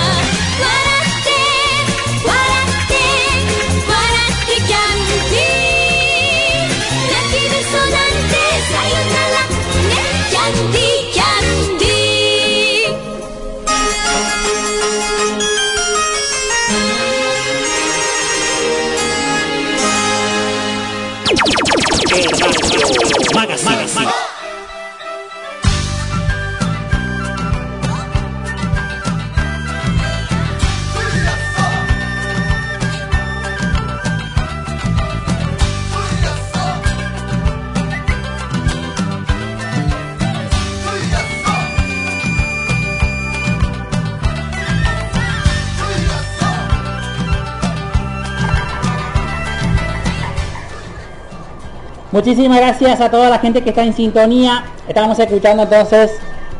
[52.14, 54.66] Muchísimas gracias a toda la gente que está en sintonía.
[54.86, 56.12] Estamos escuchando entonces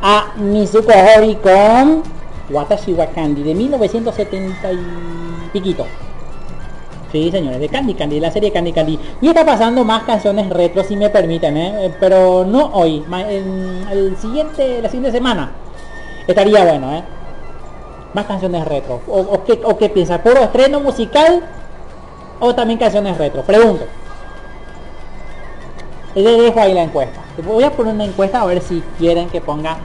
[0.03, 2.03] a Mizuko Hori con
[2.51, 4.79] Watashi wa Candy de 1970 y
[5.53, 5.87] piquito.
[7.13, 8.99] Sí, señores, de Candy Candy, la serie Candy Candy.
[9.21, 11.87] Y está pasando más canciones retro, si me permiten, ¿eh?
[11.87, 15.53] Eh, pero no hoy, en el siguiente, la siguiente semana.
[16.27, 17.05] Estaría bueno, ¿eh?
[18.13, 19.03] Más canciones retro.
[19.07, 20.21] ¿O, o qué, o qué piensa?
[20.21, 21.45] ¿Puro estreno musical
[22.41, 23.43] o también canciones retro?
[23.43, 23.85] Pregunto.
[26.15, 27.21] Les dejo ahí la encuesta.
[27.45, 29.79] Voy a poner una encuesta a ver si quieren que ponga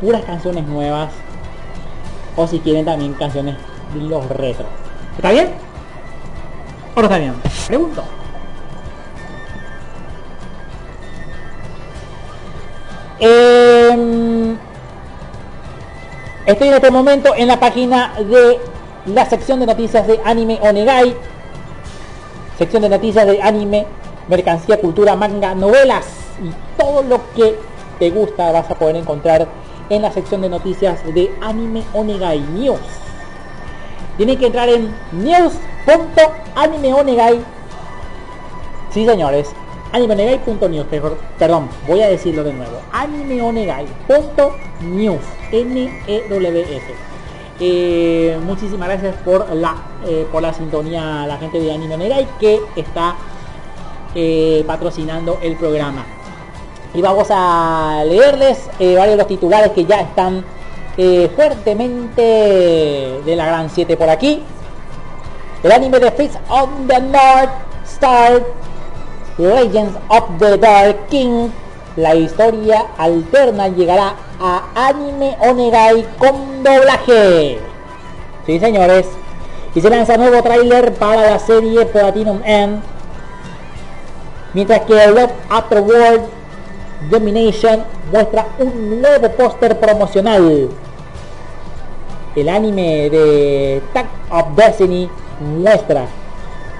[0.00, 1.10] puras canciones nuevas
[2.36, 3.56] o si quieren también canciones
[3.94, 4.66] de los retro.
[5.16, 5.50] ¿Está bien?
[6.94, 7.34] ¿O no está bien?
[7.66, 8.04] Pregunto.
[13.18, 14.56] Em,
[16.44, 18.60] estoy en este momento en la página de
[19.06, 21.16] la sección de noticias de Anime Onegai.
[22.58, 23.86] Sección de noticias de anime,
[24.28, 26.06] mercancía, cultura, manga, novelas
[26.42, 26.50] y
[26.80, 27.58] todo lo que
[27.98, 29.46] te gusta vas a poder encontrar
[29.88, 32.80] en la sección de noticias de Anime Onegai News.
[34.16, 37.38] Tienen que entrar en news.animeonegai.
[38.90, 39.52] Sí, señores.
[39.92, 40.86] Animeonegai.news.
[41.38, 42.80] Perdón, voy a decirlo de nuevo.
[42.92, 45.20] Animeonegai.news.
[45.52, 46.94] N-E-W-S.
[47.60, 52.28] eh, muchísimas gracias por la eh, por la sintonía a la gente de Anime Negai
[52.40, 53.14] que está
[54.18, 56.06] eh, patrocinando el programa.
[56.94, 60.42] Y vamos a leerles eh, varios de los titulares que ya están
[60.96, 64.42] eh, fuertemente de la Gran 7 por aquí.
[65.62, 67.50] El anime de Fist on the North
[67.84, 68.42] Star
[69.36, 71.50] Legends of the Dark King.
[71.96, 77.60] La historia alterna llegará a Anime Onegai con doblaje.
[78.46, 79.06] Sí, señores.
[79.74, 82.95] Y se lanza nuevo tráiler para la serie Platinum End.
[84.56, 86.22] Mientras que Love Afterworld
[87.10, 90.70] Domination muestra un nuevo póster promocional.
[92.34, 96.06] El anime de Tag of Destiny muestra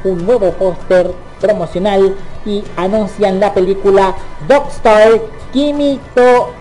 [0.04, 2.16] un nuevo póster promocional
[2.46, 4.14] y anuncian la película
[4.48, 5.20] Dogstar
[5.52, 6.54] Kimito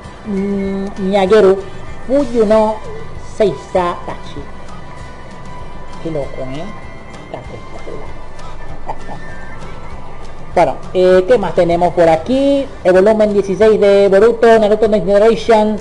[1.00, 1.60] Miyageru
[2.08, 2.76] Fuyu no
[3.38, 4.42] Seisa Tachi.
[6.04, 6.85] Qué loco, ¿eh?
[10.56, 12.66] Bueno, eh, ¿qué más tenemos por aquí?
[12.86, 15.76] El volumen 16 de Boruto Naruto Next Generation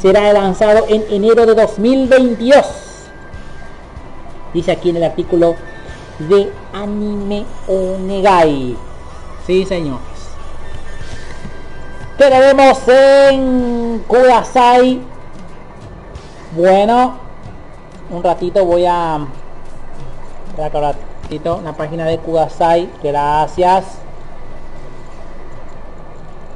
[0.00, 2.64] será lanzado en enero de 2022.
[4.54, 5.56] Dice aquí en el artículo
[6.20, 8.76] de Anime Onegai.
[9.44, 10.00] Sí, señores.
[12.18, 15.00] ¿Qué tenemos en Kudasai?
[16.54, 17.18] Bueno,
[18.10, 19.26] un ratito voy a...
[21.28, 22.90] Espera que un ratito, la página de Kudasai.
[23.02, 23.84] Gracias.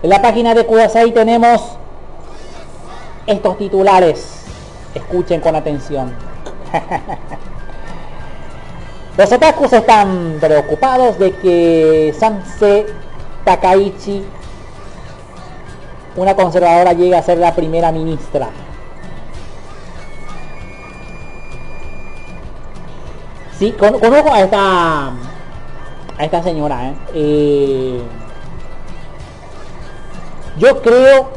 [0.03, 1.77] En la página de Kudasai tenemos
[3.27, 4.45] estos titulares.
[4.95, 6.15] Escuchen con atención.
[9.17, 12.87] Los otakus están preocupados de que Sanse
[13.45, 14.25] Takaichi,
[16.17, 18.49] una conservadora, llegue a ser la primera ministra.
[23.63, 25.07] Sí, con- conozco a esta
[26.19, 26.95] a esta señora, ¿eh?
[27.15, 28.03] Eh,
[30.59, 31.31] yo creo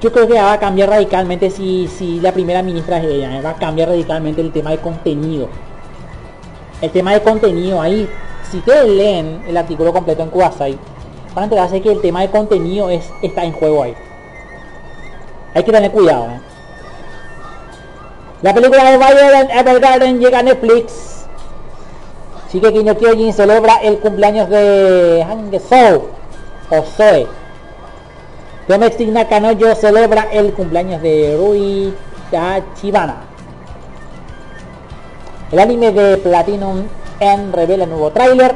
[0.00, 3.40] yo creo que va a cambiar radicalmente si, si la primera ministra es ella, ¿eh?
[3.40, 5.48] va a cambiar radicalmente el tema de contenido.
[6.82, 8.08] El tema de contenido ahí,
[8.50, 10.76] si ustedes leen el artículo completo en Kudasai,
[11.36, 13.94] van a enterarse que el tema de contenido es, está en juego ahí.
[15.54, 16.30] Hay que tener cuidado.
[18.42, 21.17] La película de Violet Evergarden llega a Netflix.
[22.52, 26.08] Shigeki no Kyojin celebra el cumpleaños de Hangesou
[26.70, 27.26] o Zoe.
[28.66, 31.94] Domestic Nakanoyo celebra el cumpleaños de Rui
[32.30, 33.16] Tachibana.
[35.52, 36.84] El anime de Platinum
[37.20, 38.54] End revela nuevo tráiler.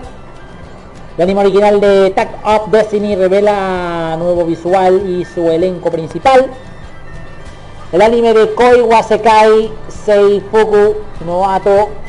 [1.19, 6.47] El anime original de Tag of Destiny revela nuevo visual y su elenco principal.
[7.93, 10.97] El anime de Koi Wasekai Seifuku
[11.27, 12.02] no Ato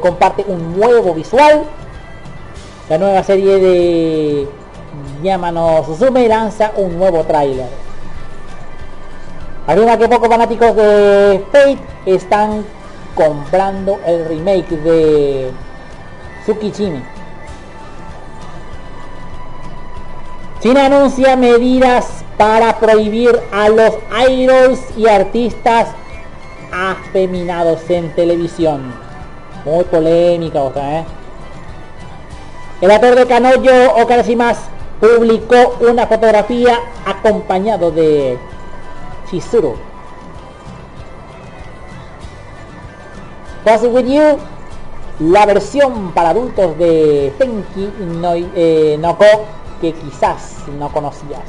[0.00, 1.64] comparte un nuevo visual.
[2.88, 4.48] La nueva serie de
[5.22, 7.68] Yamano Suzume lanza un nuevo tráiler.
[9.66, 12.64] Afirma que pocos fanáticos de Fate están
[13.14, 15.50] comprando el remake de
[16.44, 17.02] Tsukishimi.
[20.60, 23.94] China anuncia medidas para prohibir a los
[24.28, 25.88] idols y artistas
[26.72, 28.92] afeminados en televisión.
[29.64, 31.04] Muy polémica otra, ¿eh?
[32.80, 34.58] El actor de Kanoyo Okarashimas
[35.00, 38.38] publicó una fotografía acompañado de
[39.30, 39.76] Chizuru.
[43.64, 44.38] What's With You,
[45.20, 49.24] la versión para adultos de Tenki no, eh, Noko
[49.80, 51.42] que quizás no conocías.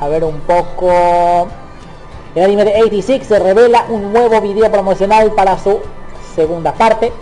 [0.00, 1.46] A ver un poco.
[2.34, 5.80] El anime de 86 se revela un nuevo video promocional para su
[6.34, 7.12] segunda parte.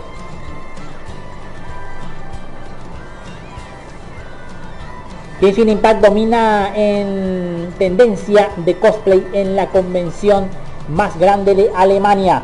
[5.39, 10.49] Genshin Impact domina en tendencia de cosplay en la convención
[10.89, 12.43] más grande de Alemania.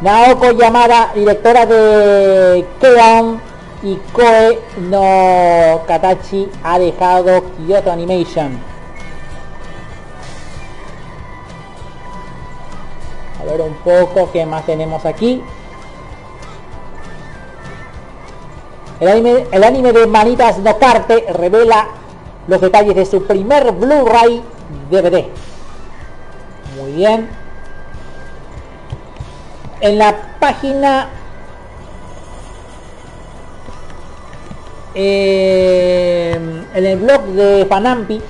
[0.00, 3.40] Naoko Yamada, directora de Keon
[3.84, 4.58] y Koe
[4.90, 8.73] no Katachi, ha dejado Kyoto Animation.
[13.44, 15.42] A ver un poco qué más tenemos aquí.
[19.00, 21.88] El anime, de Manitas no Carte revela
[22.48, 24.42] los detalles de su primer Blu-ray
[24.90, 25.26] DVD.
[26.80, 27.28] Muy bien.
[29.80, 31.10] En la página
[34.94, 38.22] eh, en el blog de Fanampi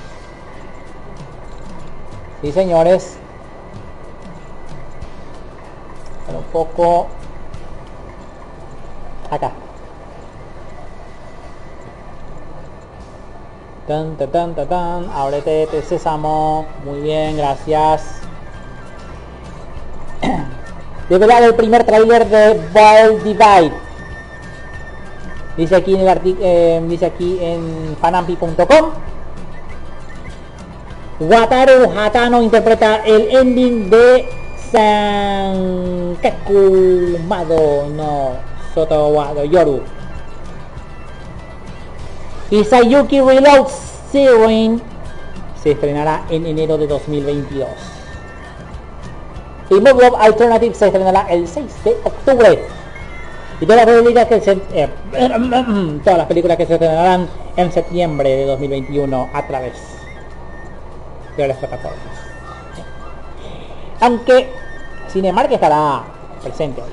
[2.44, 3.16] Sí, señores.
[6.28, 7.08] Un poco...
[9.30, 9.52] Acá.
[13.86, 15.10] Tan, tan, tan, tan, tan.
[15.12, 16.66] Ábrete, te sésamo.
[16.84, 18.20] Muy bien, gracias.
[21.10, 23.72] Revelado el primer tráiler de Ball Divide.
[25.56, 26.46] Dice aquí en el artículo,
[26.88, 28.90] dice aquí en panampi.com.
[31.20, 34.43] Wataru Hatano interpreta el ending de
[34.74, 36.58] Sankaku
[37.28, 38.34] Mado no
[38.74, 39.80] Soto Wado Yoru.
[42.50, 43.68] Y Sayuki Reload
[44.10, 44.82] Siren
[45.62, 47.68] se estrenará en enero de 2022.
[49.70, 52.66] Y Move Alternative se estrenará el 6 de octubre.
[53.60, 54.88] Y todas las películas que se, eh,
[56.02, 59.74] todas las películas que se estrenarán en septiembre de 2021 a través
[61.36, 62.24] de las plataformas.
[64.00, 64.63] Aunque
[65.08, 66.02] Cinemark estará
[66.42, 66.90] presente hoy.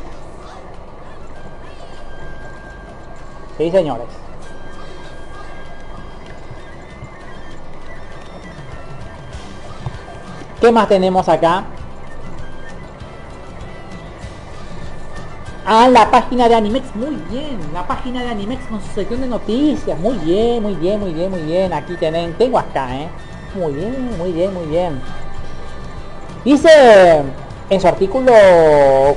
[3.58, 4.08] Sí, señores.
[10.60, 11.64] ¿Qué más tenemos acá?
[15.66, 17.60] Ah, la página de Animex, muy bien.
[17.74, 21.32] La página de Animex con su sección de noticias, muy bien, muy bien, muy bien,
[21.32, 21.74] muy bien.
[21.74, 23.10] Aquí tienen, tengo acá, ¿eh?
[23.56, 25.02] Muy bien, muy bien, muy bien.
[26.44, 27.24] Dice
[27.70, 28.34] en su artículo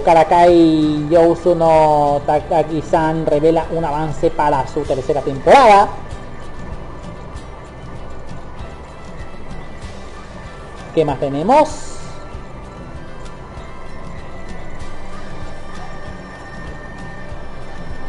[0.05, 5.89] Karakai Yousuno Takagi-san revela un avance para su tercera temporada.
[10.95, 11.91] ¿Qué más tenemos?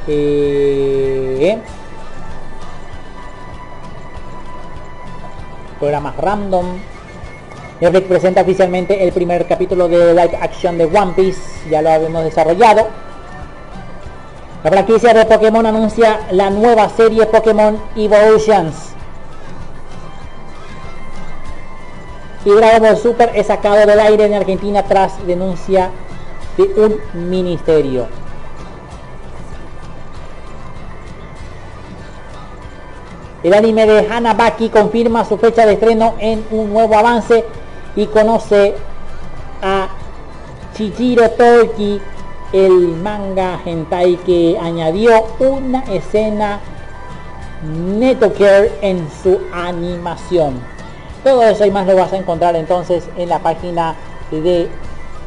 [0.07, 1.59] Eh,
[5.79, 6.94] programas random.
[7.81, 12.23] Netflix presenta oficialmente el primer capítulo de live action de One Piece, ya lo habíamos
[12.23, 12.87] desarrollado.
[14.63, 18.93] La franquicia de Pokémon anuncia la nueva serie Pokémon Evolutions.
[22.45, 25.89] Y Dragon Ball Super es sacado del aire en Argentina tras denuncia
[26.57, 28.07] de un ministerio.
[33.43, 37.45] El anime de Hanabaki confirma su fecha de estreno en un nuevo avance
[37.95, 38.75] y conoce
[39.61, 39.87] a
[40.75, 42.01] Chichiro Toki,
[42.51, 46.59] el manga hentai que añadió una escena
[47.63, 50.59] Netocare en su animación.
[51.23, 53.95] Todo eso y más lo vas a encontrar entonces en la página
[54.29, 54.69] de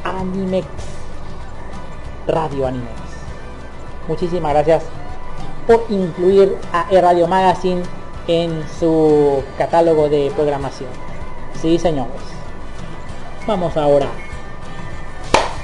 [0.05, 0.67] Animex
[2.27, 2.93] Radio Animex.
[4.07, 4.85] Muchísimas gracias
[5.67, 7.83] por incluir a Radio Magazine
[8.27, 10.91] en su catálogo de programación.
[11.61, 12.38] Sí, señores.
[13.49, 14.09] Vamos ahora.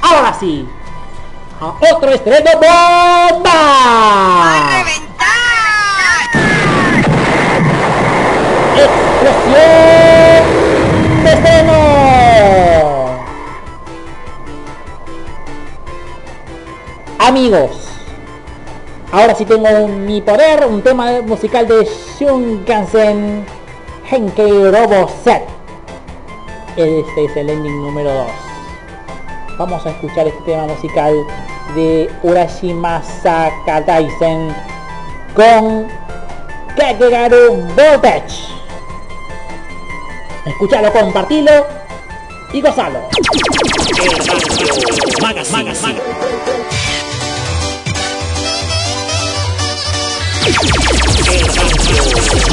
[0.01, 0.67] Ahora sí.
[1.61, 3.53] A otro estreno bomba.
[4.43, 6.31] ¡A reventar!
[8.85, 9.55] ¡Explosión
[11.25, 11.75] de estreno!
[17.19, 17.71] Amigos,
[19.13, 21.85] ahora sí tengo un- mi poder, un tema musical de
[22.19, 23.45] Shunkansen
[24.11, 25.54] Henkei Robo Set.
[26.77, 28.27] Este es el ending número 2.
[29.59, 31.15] Vamos a escuchar este tema musical
[31.77, 34.53] de Urashima Sakadaisen
[35.37, 35.87] con
[36.77, 38.49] Kakegaru Voltage.
[40.47, 41.65] Escuchalo, compartilo
[42.53, 42.99] y gozalo.
[45.23, 45.29] ¡Va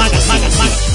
[0.05, 0.90] a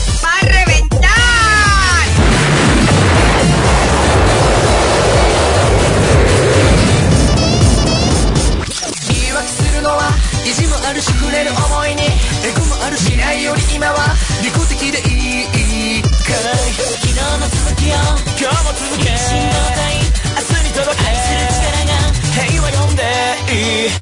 [10.47, 14.15] 意地もあるし触れる思いにエゴもあるしないより今は
[14.45, 16.03] 利己的でいい。
[16.03, 17.99] かい昨日の続きを
[18.39, 19.11] 今日も続け。
[19.19, 20.07] 新動体
[20.39, 21.99] 明日に届け愛する力が
[22.31, 23.03] 平和呼んで
[23.51, 23.99] いい。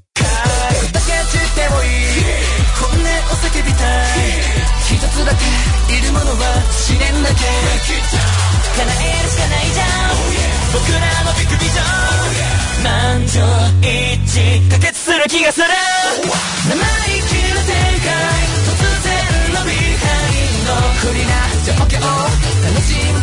[0.92, 2.28] だけ散ってもいい。
[2.76, 4.13] 本音を叫びたい。
[4.13, 4.13] 一
[5.14, 10.74] つだけいるものは試練だけ叶えるしかないじゃん oh, yeah.
[10.74, 13.46] 僕らのビッグビジョン満場
[13.78, 16.34] 一致可決する気がする oh, wow.
[16.66, 18.10] 生意気な展開
[18.66, 19.70] 突然のビ
[20.02, 23.13] ハインド不利な状況楽しみ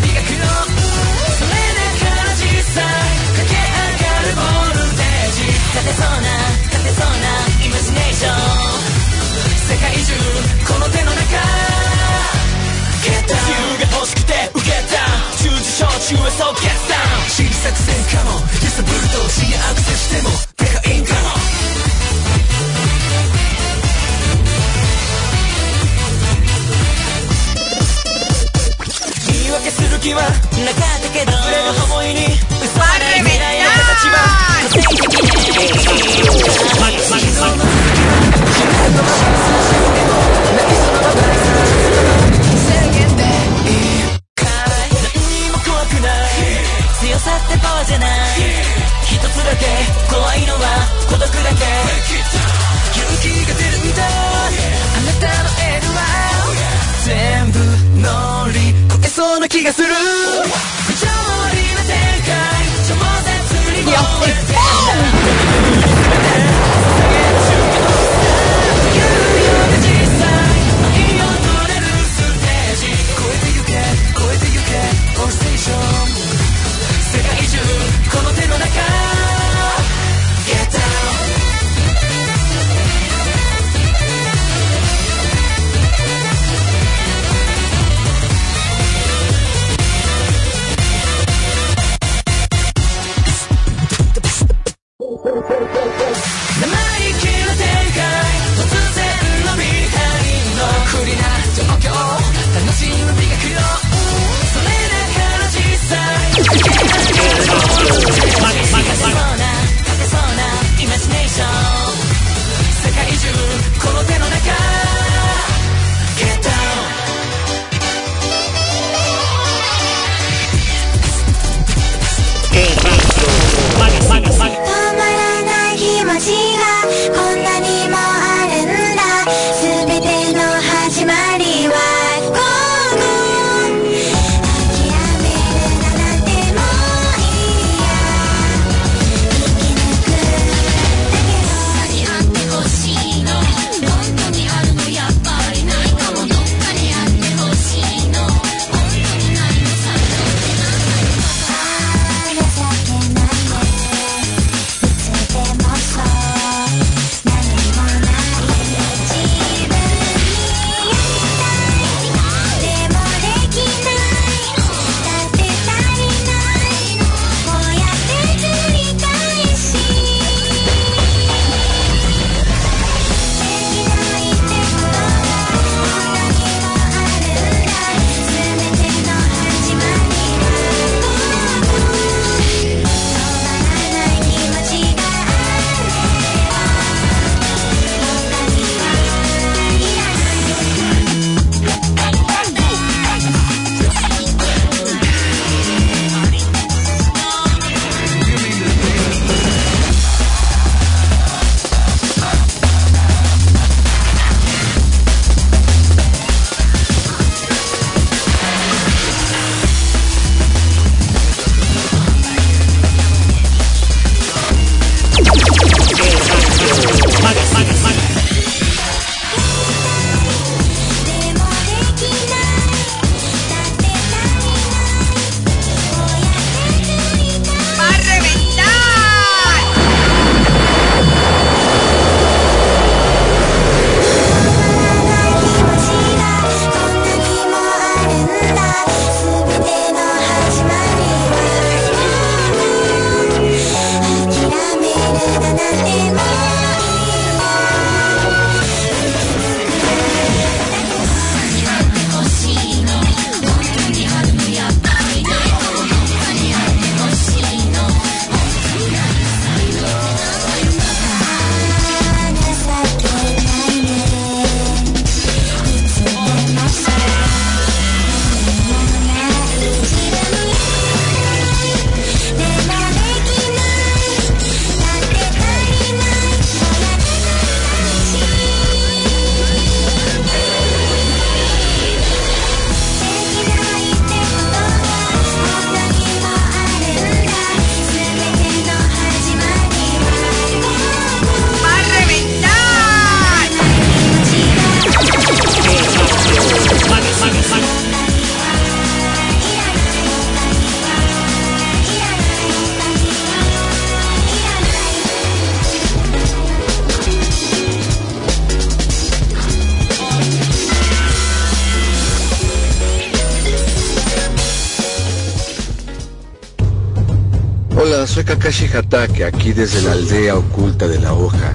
[318.42, 321.54] soy Kakashi Hatake, aquí desde la aldea oculta de la hoja.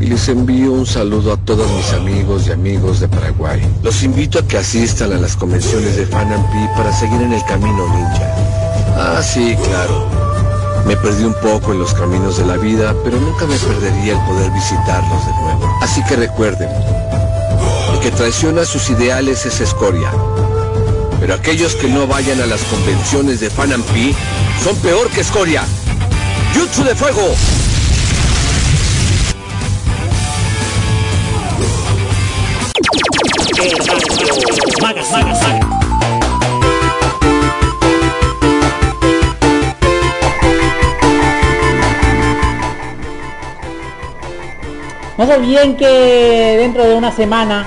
[0.00, 3.60] Y les envío un saludo a todos mis amigos y amigos de Paraguay.
[3.82, 7.86] Los invito a que asistan a las convenciones de Fanampi para seguir en el camino
[7.88, 8.34] ninja.
[8.96, 10.08] Ah, sí, claro.
[10.86, 14.26] Me perdí un poco en los caminos de la vida, pero nunca me perdería el
[14.26, 15.78] poder visitarlos de nuevo.
[15.82, 16.68] Así que recuerden,
[17.92, 20.10] el que traiciona sus ideales es escoria.
[21.20, 24.14] Pero aquellos que no vayan a las convenciones de Fanampi
[24.64, 25.64] son peor que escoria.
[26.54, 27.34] ¡Jutsu de fuego!
[34.82, 35.40] Magas, magas.
[45.16, 47.66] No se olviden que dentro de una semana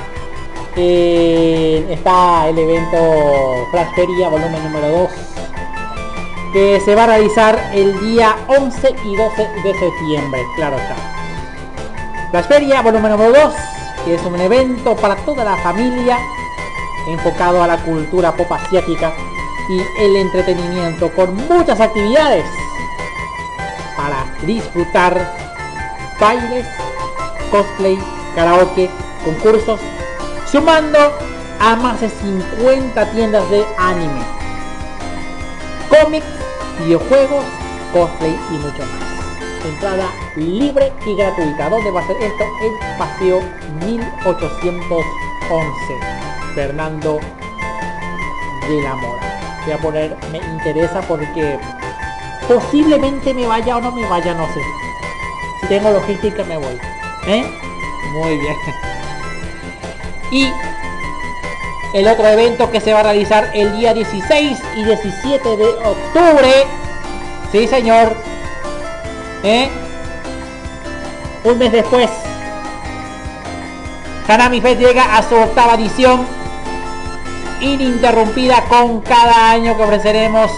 [0.76, 5.32] eh, está el evento Flash Feria volumen número 2
[6.54, 10.96] que se va a realizar el día 11 y 12 de septiembre, claro está.
[12.32, 13.54] Flash Feria volumen número 2
[14.06, 16.18] que es un evento para toda la familia
[17.08, 19.14] enfocado a la cultura pop asiática
[19.70, 22.46] y el entretenimiento con muchas actividades
[23.96, 25.34] para disfrutar
[26.20, 26.68] bailes,
[27.52, 27.98] cosplay,
[28.36, 28.90] karaoke,
[29.24, 29.80] concursos,
[30.52, 31.00] sumando
[31.60, 34.22] a más de 50 tiendas de anime,
[35.90, 36.26] cómics,
[36.80, 37.45] videojuegos,
[37.91, 39.04] cosplay y mucho más.
[39.66, 41.70] Entrada libre y gratuita.
[41.70, 42.44] ¿Dónde va a ser esto?
[42.62, 43.41] En Paseo
[43.86, 45.04] 1811,
[46.56, 47.20] Fernando
[48.68, 49.22] de la Mora.
[49.64, 51.58] Voy a poner me interesa porque
[52.48, 54.62] posiblemente me vaya o no me vaya, no sé.
[55.70, 56.78] Tengo logística me voy.
[57.28, 57.45] ¿Eh?
[58.14, 58.56] Muy bien.
[60.32, 60.52] Y
[61.94, 66.52] el otro evento que se va a realizar el día 16 y 17 de octubre.
[67.52, 68.15] Sí, señor.
[69.44, 69.70] ¿Eh?
[71.44, 72.10] Un mes después.
[74.28, 76.26] Hanami Fest llega a su octava edición.
[77.61, 80.52] Ininterrumpida con cada año que ofreceremos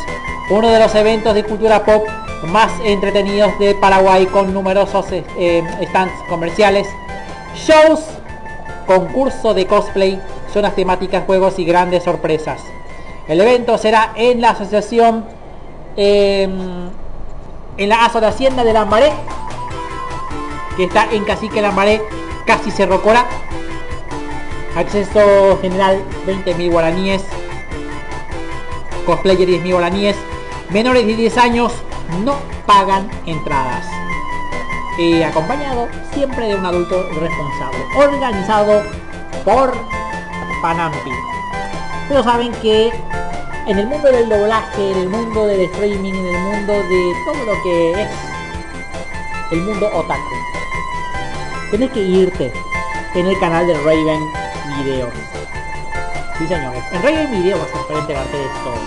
[0.49, 2.07] uno de los eventos de cultura pop
[2.47, 6.87] más entretenidos de Paraguay con numerosos eh, stands comerciales,
[7.55, 8.01] shows,
[8.85, 10.21] concurso de cosplay,
[10.75, 12.61] temáticas, juegos y grandes sorpresas.
[13.27, 15.25] El evento será en la asociación
[15.97, 16.47] eh,
[17.77, 19.11] en la Aso de Hacienda de Lambaré,
[20.77, 22.01] que está en Cacique Lambaré,
[22.45, 23.25] casi Cerro Cora.
[24.75, 27.23] Acceso general 20.000 guaraníes.
[29.05, 30.15] Cosplayer 10.000 guaraníes.
[30.69, 31.73] Menores de 10 años
[32.23, 33.85] no pagan entradas.
[34.99, 37.79] Eh, acompañado siempre de un adulto responsable.
[37.97, 38.83] Organizado
[39.43, 39.73] por
[40.65, 41.11] Panampi.
[42.07, 42.91] Pero saben que
[43.67, 47.45] en el mundo del doblaje, en el mundo del streaming, en el mundo de todo
[47.45, 48.09] lo que es
[49.51, 50.35] el mundo otaku,
[51.69, 52.51] tienes que irte
[53.13, 54.27] en el canal de Raven
[54.79, 55.13] Videos.
[56.39, 58.79] Sí señores, en Raven Video vas a poder enterarte de todo.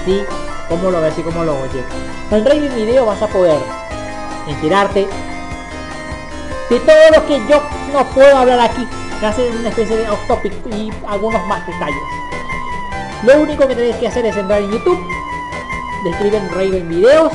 [0.00, 0.24] Así
[0.70, 1.84] como lo ves y como lo oyes.
[2.30, 3.60] En Raven Video vas a poder
[4.48, 5.06] enterarte
[6.70, 7.60] de todo lo que yo
[7.92, 8.88] no puedo hablar aquí.
[9.20, 12.02] Que una especie de off topic y algunos más detalles.
[13.22, 14.98] Lo único que tenéis que hacer es entrar en YouTube,
[16.04, 17.30] describen Raven Videos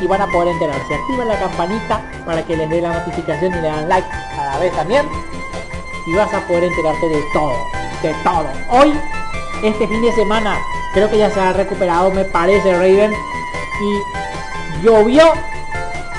[0.00, 0.94] y van a poder enterarse.
[0.94, 4.58] Activan la campanita para que les dé la notificación y le dan like a la
[4.60, 5.06] vez también.
[6.06, 7.66] Y vas a poder enterarte de todo,
[8.02, 8.46] de todo.
[8.70, 8.98] Hoy,
[9.62, 10.58] este fin de semana,
[10.94, 13.12] creo que ya se ha recuperado, me parece Raven.
[13.12, 15.34] Y llovió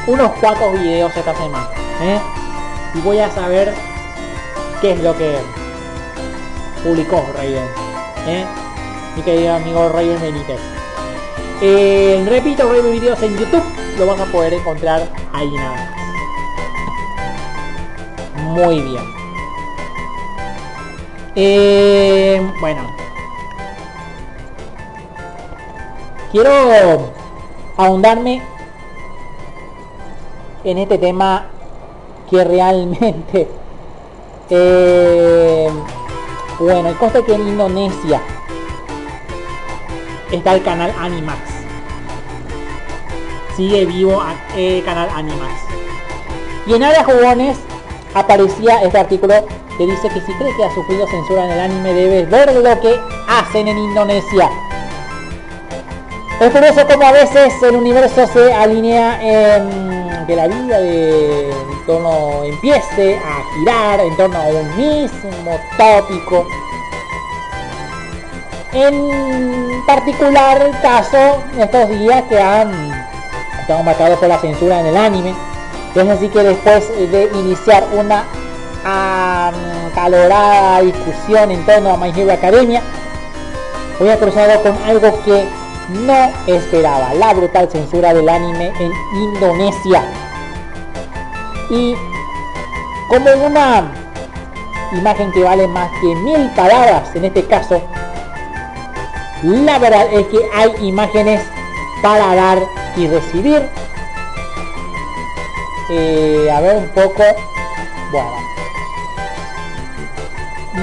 [0.05, 1.69] unos cuantos videos esta semana.
[2.03, 2.19] ¿eh?
[2.93, 3.73] Y voy a saber
[4.81, 5.37] qué es lo que
[6.83, 7.67] publicó Raven.
[8.27, 8.45] ¿eh?
[9.15, 10.59] Mi querido amigo Raven Benítez.
[11.61, 13.63] Eh, repito, Raven Videos en YouTube.
[13.99, 15.91] Lo vas a poder encontrar ahí nada más.
[18.43, 19.03] Muy bien.
[21.35, 22.81] Eh, bueno.
[26.31, 27.11] Quiero
[27.77, 28.41] ahondarme
[30.63, 31.45] en este tema
[32.29, 33.60] que realmente
[34.51, 35.69] eh,
[36.59, 38.21] bueno el coste que en Indonesia
[40.31, 41.39] está el canal Animax.
[43.55, 44.21] Sigue vivo
[44.55, 45.53] el canal Animax.
[46.67, 47.57] Y en área jugones
[48.13, 49.33] aparecía este artículo
[49.77, 52.81] que dice que si crees que ha sufrido censura en el anime debes ver lo
[52.81, 54.49] que hacen en Indonesia
[56.41, 61.85] es curioso como a veces el universo se alinea en que la vida de en
[61.85, 66.47] torno empiece a girar en torno a un mismo tópico
[68.73, 72.91] En particular el caso estos días que han
[73.59, 75.35] estado marcados por la censura en el anime.
[75.93, 78.25] Es así que después de iniciar una
[79.93, 82.81] calorada discusión en torno a My Hero Academia,
[83.99, 85.61] hoy ha cruzado con algo que
[85.91, 90.03] no esperaba, la brutal censura del anime en Indonesia.
[91.69, 91.95] Y
[93.09, 93.91] como una
[94.93, 97.81] imagen que vale más que mil palabras en este caso,
[99.43, 101.41] la verdad es que hay imágenes
[102.01, 102.59] para dar
[102.95, 103.69] y recibir.
[105.89, 107.23] Eh, a ver un poco.
[108.11, 108.31] Bueno.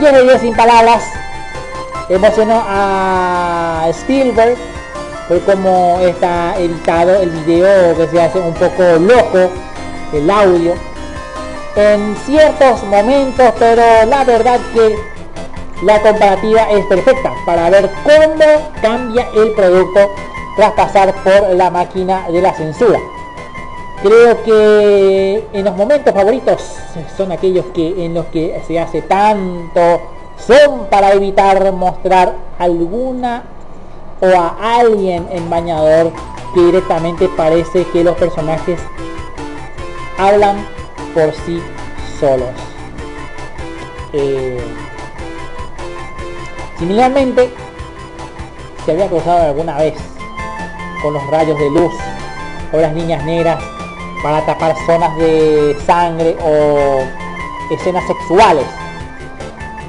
[0.01, 1.02] 10 de 10 sin palabras.
[2.09, 4.56] Emocionó a Spielberg
[5.29, 9.51] por como está editado el video que se hace un poco loco
[10.13, 10.75] el audio
[11.77, 14.97] en ciertos momentos pero la verdad que
[15.83, 18.45] la comparativa es perfecta para ver cómo
[18.83, 20.11] cambia el producto
[20.57, 22.99] tras pasar por la máquina de la censura.
[24.03, 26.77] Creo que en los momentos favoritos
[27.17, 30.01] son aquellos que en los que se hace tanto
[30.37, 33.45] son para evitar mostrar alguna
[34.20, 36.12] o a alguien en bañador
[36.55, 38.81] que directamente parece que los personajes
[40.19, 40.66] hablan
[41.15, 41.62] por sí
[42.19, 42.51] solos.
[44.12, 44.59] Eh,
[46.78, 47.51] Similarmente,
[48.85, 49.95] se había cruzado alguna vez
[51.03, 51.93] con los rayos de luz
[52.73, 53.59] o las líneas negras
[54.23, 57.01] para tapar zonas de sangre o
[57.74, 58.65] escenas sexuales.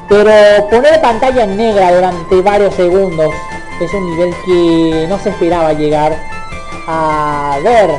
[0.07, 3.31] Pero poner pantalla negra durante varios segundos
[3.85, 6.18] es un nivel que no se esperaba llegar
[6.88, 7.91] a ver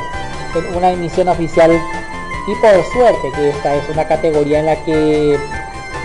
[0.54, 1.70] en una emisión oficial
[2.46, 5.38] y por suerte que esta es una categoría en la que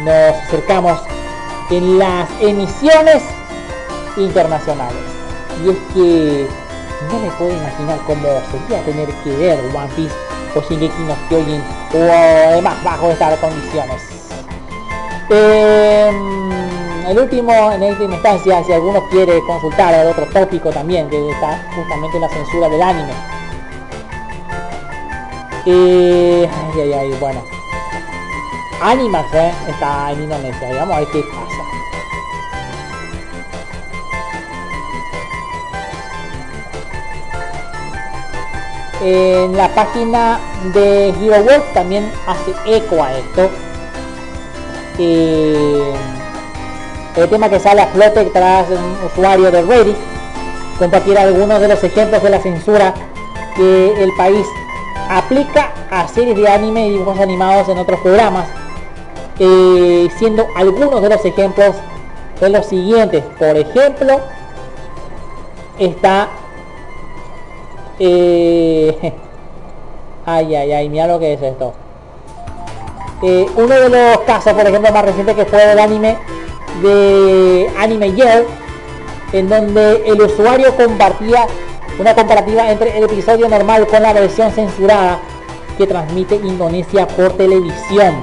[0.03, 0.99] nos acercamos
[1.69, 3.23] en las emisiones
[4.17, 5.01] internacionales.
[5.63, 6.47] Y es que
[7.11, 10.15] no me puedo imaginar cómo sería tener que ver One Piece
[10.55, 12.11] o Shingeki no Kyojin o
[12.51, 14.01] además bajo estas condiciones.
[17.07, 21.63] El último, en última instancia, si alguno quiere consultar el otro tópico también, que está
[21.75, 23.13] justamente la censura del anime.
[25.67, 27.43] Eh, ay, ay, ay, bueno.
[28.81, 31.55] Animax, eh, está en Indonesia, digamos, a ver qué pasa.
[39.07, 40.39] en la página
[40.73, 43.51] de Hero World también hace eco a esto.
[44.97, 45.93] Eh,
[47.15, 49.95] el tema que sale a flote tras un usuario de Reddit
[50.77, 52.93] compartir algunos de los ejemplos de la censura
[53.55, 54.45] que el país
[55.09, 58.47] aplica a series de anime y dibujos animados en otros programas,
[59.39, 61.75] eh, siendo algunos de los ejemplos
[62.41, 63.23] de los siguientes.
[63.39, 64.19] Por ejemplo,
[65.79, 66.27] está
[67.99, 69.13] eh,
[70.25, 71.73] ay, ay, ay, mira lo que es esto.
[73.21, 76.17] Eh, uno de los casos, por ejemplo, más reciente que fue del anime
[76.81, 78.45] de Anime Year,
[79.33, 81.47] en donde el usuario compartía
[81.99, 85.19] una comparativa entre el episodio normal con la versión censurada
[85.77, 88.15] que transmite Indonesia por televisión.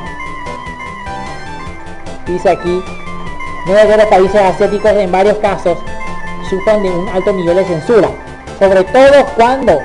[2.27, 2.83] Dice aquí,
[3.67, 5.79] nueve de los países asiáticos en varios casos
[6.49, 8.09] sufren de un alto nivel de censura
[8.63, 9.81] sobre todo cuando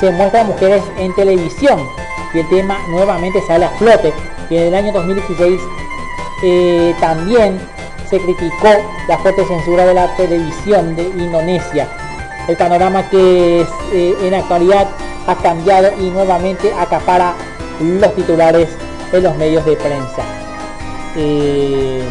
[0.00, 1.86] se muestran mujeres en televisión
[2.32, 4.10] y el tema nuevamente sale a flote
[4.48, 5.60] y en el año 2016
[6.42, 7.60] eh, también
[8.12, 8.68] se criticó
[9.08, 11.88] la fuerte censura de la televisión de Indonesia
[12.46, 13.62] el panorama que
[13.92, 14.86] eh, en actualidad
[15.26, 17.32] ha cambiado y nuevamente acapara
[17.80, 18.68] los titulares
[19.14, 20.22] en los medios de prensa
[21.16, 22.04] eh,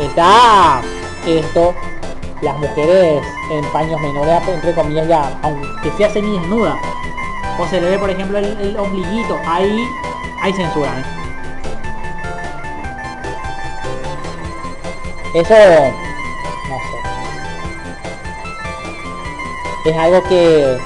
[0.00, 0.82] está
[1.24, 1.72] esto
[2.42, 3.22] las mujeres
[3.52, 6.76] en paños menores, entre comillas, ya, aunque sea semi desnuda,
[7.58, 9.88] o se le ve, por ejemplo, el, ombliguito, ahí
[10.42, 10.90] hay censura.
[10.98, 11.23] ¿eh?
[15.34, 15.54] Eso,
[16.68, 16.96] no sé.
[19.90, 20.78] Es algo que,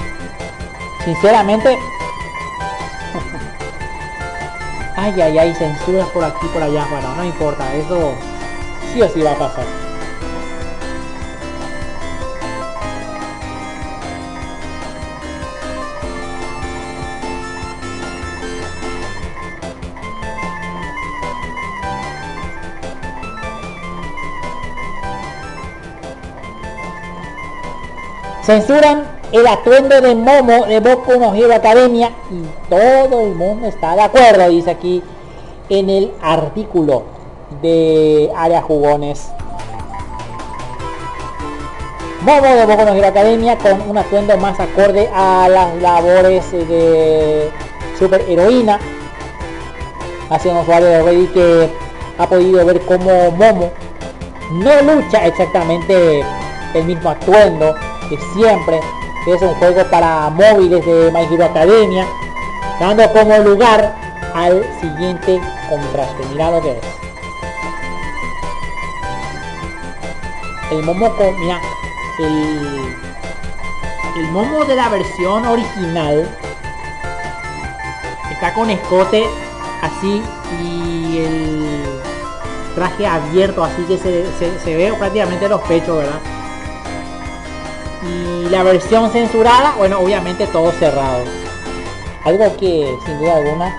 [1.05, 1.69] sinceramente,
[4.95, 8.15] ay, ay, ay, censuras por aquí, por allá, bueno, no importa, eso
[8.91, 9.88] sí o sí va a pasar.
[28.49, 34.01] Censuran el atuendo de Momo de Boku no Academia y todo el mundo está de
[34.01, 35.03] acuerdo, dice aquí
[35.69, 37.03] en el artículo
[37.61, 39.29] de Área Jugones
[42.21, 47.51] Momo de Boku no Academia con un atuendo más acorde a las labores de
[47.99, 48.79] superheroína.
[50.31, 51.69] Ha sido un usuario de Reddit que
[52.17, 53.69] ha podido ver cómo Momo
[54.53, 56.23] no lucha exactamente
[56.73, 57.75] el mismo atuendo
[58.09, 58.79] de siempre.
[59.27, 62.07] Es un juego para móviles de My Hero Academia,
[62.79, 63.95] dando como lugar
[64.33, 66.23] al siguiente contraste.
[66.31, 66.77] Mira lo que es.
[70.71, 71.59] El momo con, mira,
[72.19, 72.95] el,
[74.17, 76.29] el momo de la versión original
[78.31, 79.25] está con escote
[79.81, 80.21] así
[80.61, 82.01] y el
[82.75, 86.19] traje abierto así que se, se ve prácticamente los pechos, ¿verdad?
[88.49, 91.23] La versión censurada, bueno, obviamente todo cerrado.
[92.25, 93.73] Algo que sin duda alguna, eh,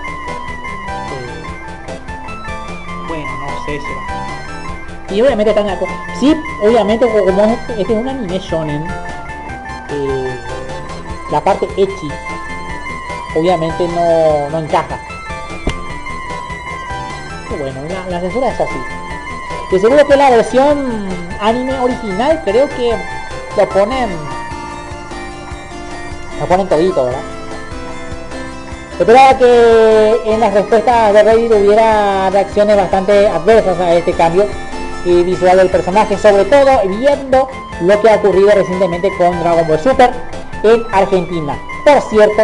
[3.07, 3.79] bueno, no sé
[5.09, 5.15] si.
[5.15, 5.67] Y obviamente están.
[6.19, 8.87] Sí, obviamente co- como es- este es un anime shonen,
[9.89, 10.39] eh,
[11.31, 12.09] la parte echi
[13.35, 14.99] obviamente no, no encaja.
[17.49, 18.79] Y bueno, la, la censura es así.
[19.71, 21.07] De seguro que la versión
[21.41, 22.95] anime original creo que
[23.57, 24.09] lo ponen
[26.47, 27.09] ponen todito.
[28.99, 34.45] Esperaba que en las respuestas de Reddit hubiera reacciones bastante adversas a este cambio
[35.05, 37.47] visual del personaje, sobre todo viendo
[37.81, 40.11] lo que ha ocurrido recientemente con Dragon Ball Super
[40.63, 41.57] en Argentina.
[41.83, 42.43] Por cierto,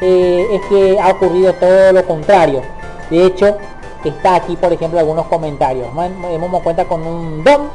[0.00, 2.62] eh, es que ha ocurrido todo lo contrario.
[3.08, 3.56] De hecho,
[4.04, 5.92] está aquí, por ejemplo, algunos comentarios.
[5.92, 7.68] Momo cuenta con un DOM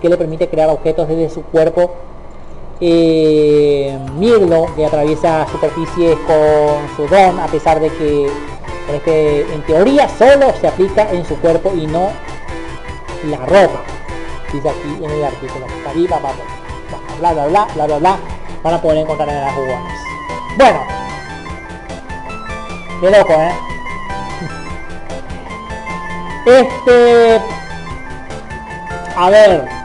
[0.00, 1.90] que le permite crear objetos desde su cuerpo.
[2.80, 8.26] Eh, Mirlo, que atraviesa superficies con su don, a pesar de que
[8.92, 12.10] este, en teoría solo se aplica en su cuerpo y no
[13.30, 13.82] la ropa.
[14.52, 15.66] Dice aquí en el artículo.
[16.10, 16.32] Vamos.
[17.18, 18.18] Bla, bla, bla, bla, bla, bla.
[18.62, 20.00] Van a poder encontrar en las jugones.
[20.56, 20.80] Bueno.
[23.00, 23.52] Qué loco, ¿eh?
[26.60, 27.40] Este...
[29.16, 29.83] A ver.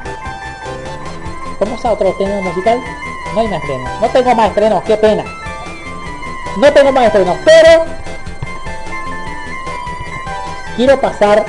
[1.60, 2.82] ¿Cómo está otro tema musical?
[3.36, 4.02] No hay más estrenos.
[4.02, 5.26] No tengo más estrenos, qué pena.
[6.58, 7.86] No tengo más estrenos, pero...
[10.78, 11.46] Quiero pasar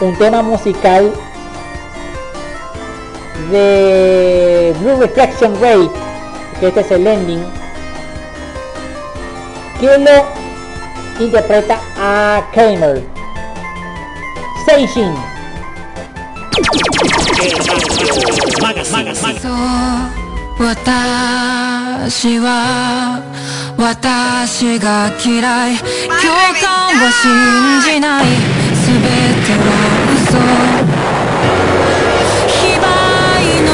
[0.00, 1.12] un tema musical
[3.52, 5.88] de Blue Reflection Ray,
[6.58, 7.46] que este es el ending,
[9.78, 13.04] que lo interpreta a Kramer.
[14.66, 15.35] Seishin.
[19.40, 19.52] そう
[20.58, 23.20] 私は
[23.76, 25.76] 私が嫌い。
[25.76, 25.84] 共
[26.62, 28.24] 感は信じない。
[28.86, 29.66] 全ては
[30.14, 30.38] 嘘。
[32.48, 32.84] 非売
[33.66, 33.68] の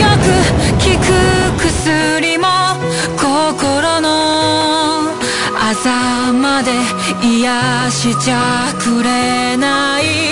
[0.00, 0.26] よく
[0.82, 2.46] 効く薬も
[3.16, 4.06] 心の
[5.56, 6.72] あざまで
[7.22, 8.34] 癒しちゃ
[8.82, 10.23] くれない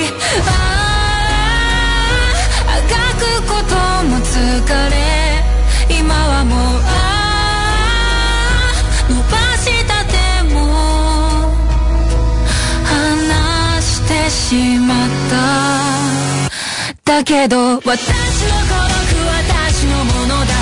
[14.52, 17.10] しまった。
[17.10, 19.08] だけど私の孤独
[19.48, 20.52] 私のものだ。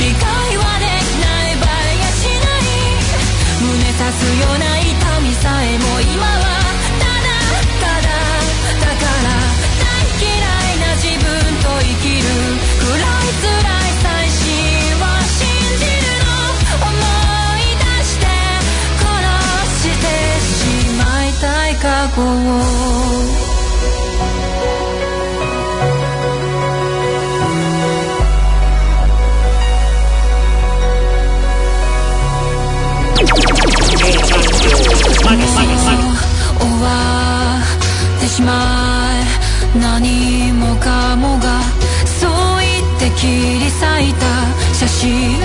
[0.00, 0.22] 理解
[0.56, 2.64] はできない場合がしない。
[3.60, 4.73] 胸刺すような
[45.04, 45.44] 中。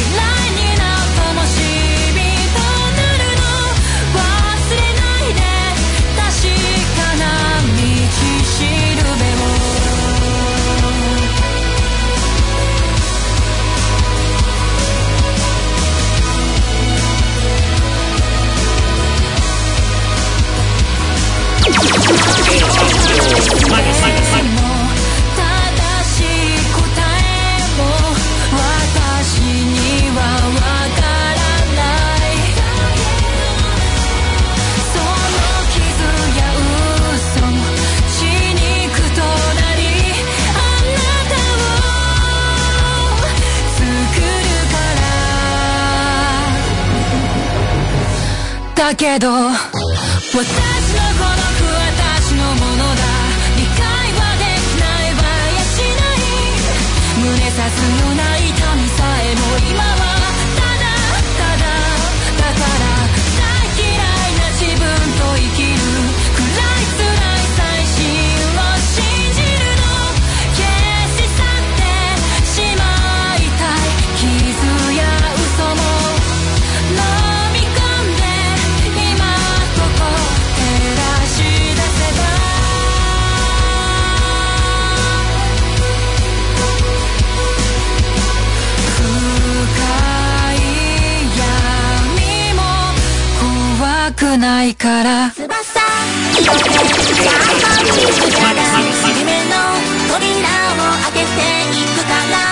[0.00, 0.59] Relying
[48.96, 49.52] けど私の
[50.34, 50.50] 孤独
[51.96, 53.02] 私のものだ。
[53.56, 53.78] 理解
[54.14, 55.14] はできない。
[55.14, 55.18] わ
[55.54, 56.18] やしない
[57.18, 57.72] 胸さす
[58.02, 59.40] のない痛みさえも
[59.70, 59.99] 今は
[94.30, 95.30] くないから。
[95.30, 95.50] 翼。
[96.38, 97.34] 広げて頑
[98.38, 102.49] 張り夢のーをあけていくから。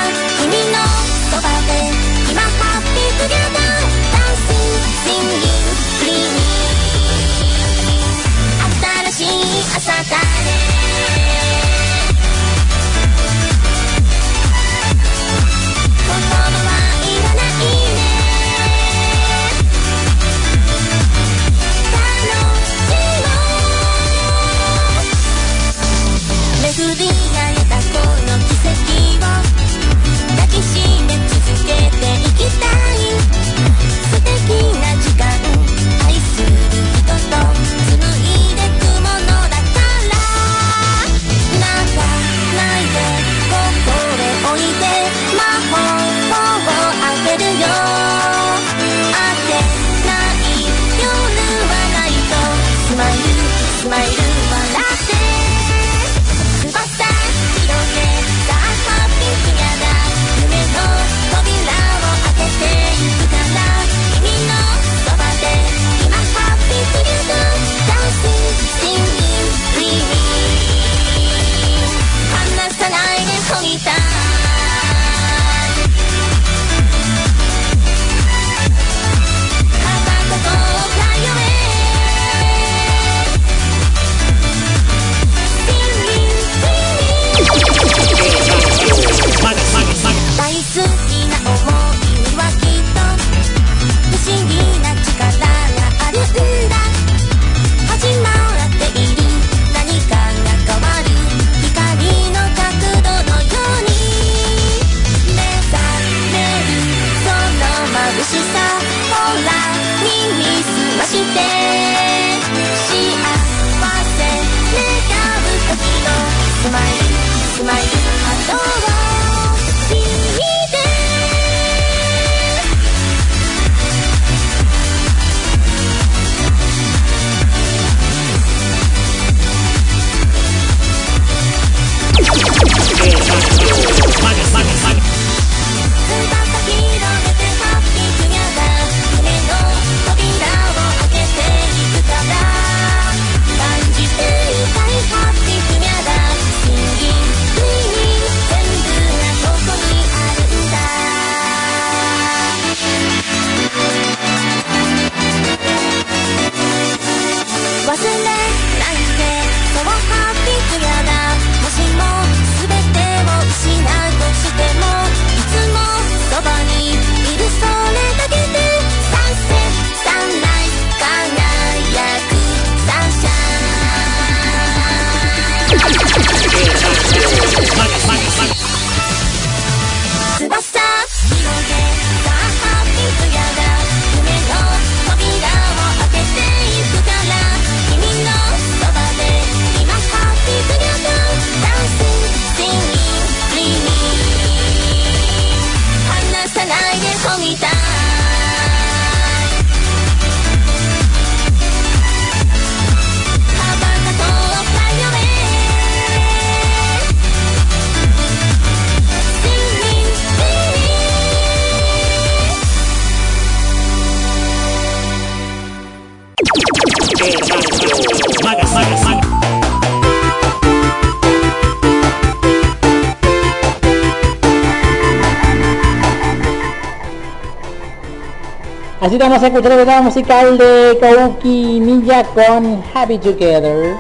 [229.29, 233.95] vamos a escuchar el tema musical de Kabuki Ninja con Happy Together,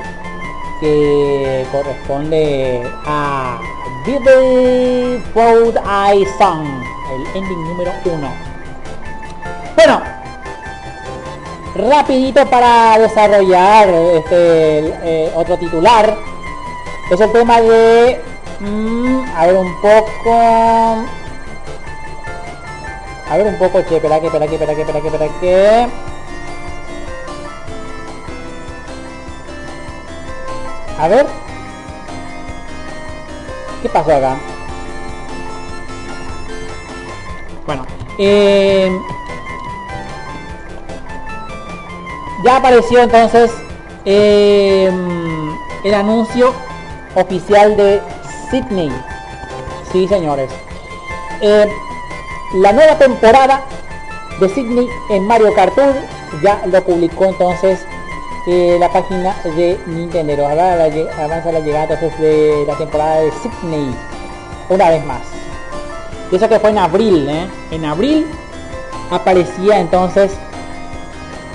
[0.80, 3.60] que corresponde a
[4.06, 6.64] Beautiful Eye Song,
[7.12, 8.30] el ending número uno.
[9.76, 10.00] Bueno,
[11.74, 16.16] rapidito para desarrollar este eh, otro titular,
[17.10, 18.18] es el tema de...
[18.60, 21.04] Mm, a ver un poco...
[23.30, 25.88] A ver un poco, che, espera que, espera que, espera que, espera que, espera que...
[30.98, 31.26] A ver.
[33.82, 34.36] ¿Qué pasó acá?
[37.66, 37.86] Bueno,
[38.18, 38.90] eh,
[42.44, 43.52] ya apareció entonces
[44.06, 44.90] eh,
[45.84, 46.54] el anuncio
[47.14, 48.00] oficial de
[48.50, 48.90] Sydney.
[49.92, 50.50] Sí, señores.
[51.42, 51.70] Eh,
[52.54, 53.62] la nueva temporada
[54.40, 55.94] de Sydney en Mario Kart Tour
[56.42, 57.80] ya lo publicó entonces
[58.46, 60.46] eh, la página de Nintendo.
[60.46, 63.94] Ahora la avanza la llegada entonces de la temporada de Sydney
[64.68, 65.20] una vez más.
[66.32, 67.46] Eso que fue en abril, ¿eh?
[67.70, 68.26] En abril
[69.10, 70.32] aparecía entonces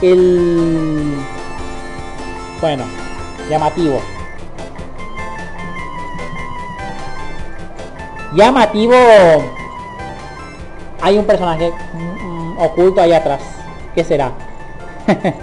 [0.01, 1.15] el
[2.59, 2.83] bueno
[3.49, 4.01] llamativo
[8.33, 8.95] llamativo
[11.03, 11.71] hay un personaje
[12.57, 13.41] oculto ahí atrás
[13.93, 14.31] ¿qué será?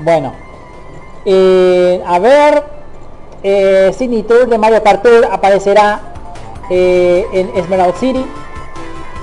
[0.00, 0.32] bueno
[1.24, 2.64] eh, a ver
[3.42, 3.94] eh,
[4.48, 6.00] de Mario Kart aparecerá
[6.70, 8.24] eh, en Emerald City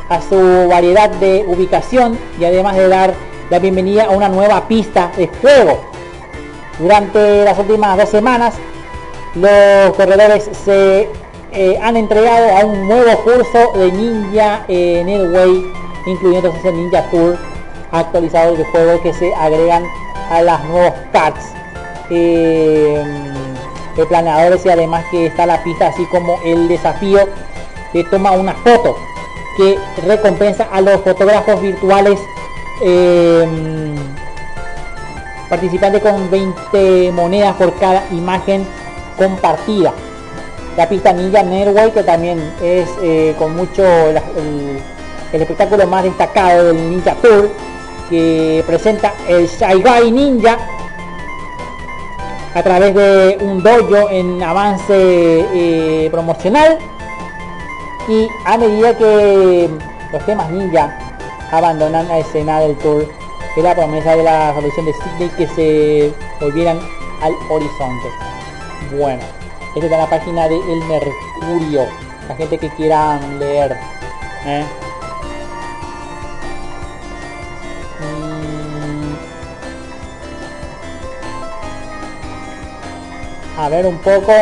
[0.09, 3.13] a su variedad de ubicación y además de dar
[3.49, 5.79] la bienvenida a una nueva pista de juego.
[6.79, 8.55] Durante las últimas dos semanas,
[9.35, 11.09] los corredores se
[11.53, 15.71] eh, han entregado a un nuevo curso de Ninja eh, Netway,
[16.05, 17.37] incluyendo el Ninja Tour
[17.91, 19.85] actualizado del juego que se agregan
[20.29, 21.45] a las nuevos cards
[22.09, 23.03] eh,
[23.95, 27.29] de planeadores y además que está la pista así como el desafío
[27.93, 28.97] de toma una foto
[29.57, 29.77] que
[30.07, 32.19] recompensa a los fotógrafos virtuales
[32.81, 33.47] eh,
[35.47, 38.65] participantes con 20 monedas por cada imagen
[39.17, 39.93] compartida.
[40.77, 44.81] La pista Ninja Netway que también es eh, con mucho el,
[45.31, 47.49] espectáculo más destacado del Ninja Tour
[48.09, 49.47] que presenta el
[49.83, 50.57] Guy Ninja
[52.55, 56.77] a través de un dojo en avance eh, promocional.
[58.07, 59.69] Y a medida que
[60.11, 60.97] los temas ninja
[61.51, 63.07] abandonan la escena del tour
[63.55, 66.79] es la promesa de la solución de Sydney que se volvieran
[67.21, 68.07] al horizonte.
[68.97, 69.42] Bueno
[69.75, 71.87] esta es la página de El Mercurio
[72.27, 73.77] la gente que quiera leer
[74.45, 74.63] ¿eh?
[77.99, 79.15] Mm.
[83.59, 84.33] a ver un poco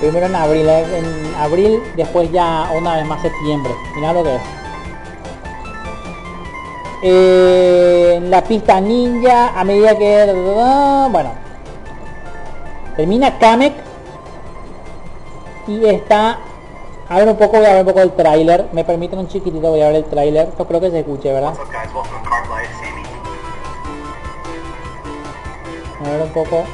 [0.00, 3.72] primero en abril, eh, en abril, después ya una vez más septiembre.
[3.94, 4.42] Mira lo que es.
[7.02, 10.32] Eh, la pista ninja, a medida que...
[11.10, 11.43] Bueno.
[12.96, 13.74] Termina Kamek.
[15.66, 16.38] Y está...
[17.08, 18.68] A ver un poco, voy a ver un poco el tráiler.
[18.72, 20.48] Me permiten un chiquitito, voy a ver el tráiler.
[20.48, 21.54] Esto creo que se escuche, ¿verdad?
[26.00, 26.64] A ver un poco.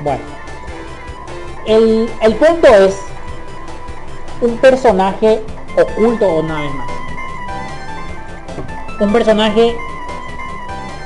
[0.00, 0.22] Bueno.
[1.66, 2.96] El, el punto es
[4.40, 5.42] un personaje
[5.76, 6.90] oculto una vez más.
[9.00, 9.76] Un personaje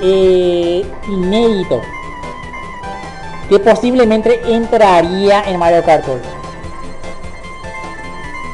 [0.03, 1.81] eh, inédito
[3.51, 6.05] que posiblemente entraría en Mario Kart.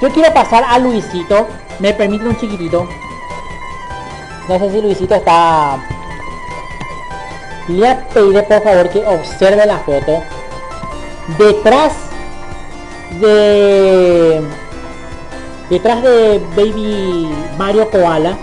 [0.01, 1.47] Yo quiero pasar a Luisito.
[1.79, 2.89] Me permite un chiquitito.
[4.49, 5.79] No sé si Luisito está...
[7.69, 10.23] Le pediré por favor que observe la foto.
[11.39, 11.93] Detrás
[13.21, 14.43] de...
[15.69, 17.29] Detrás de Baby
[17.59, 18.37] Mario Koala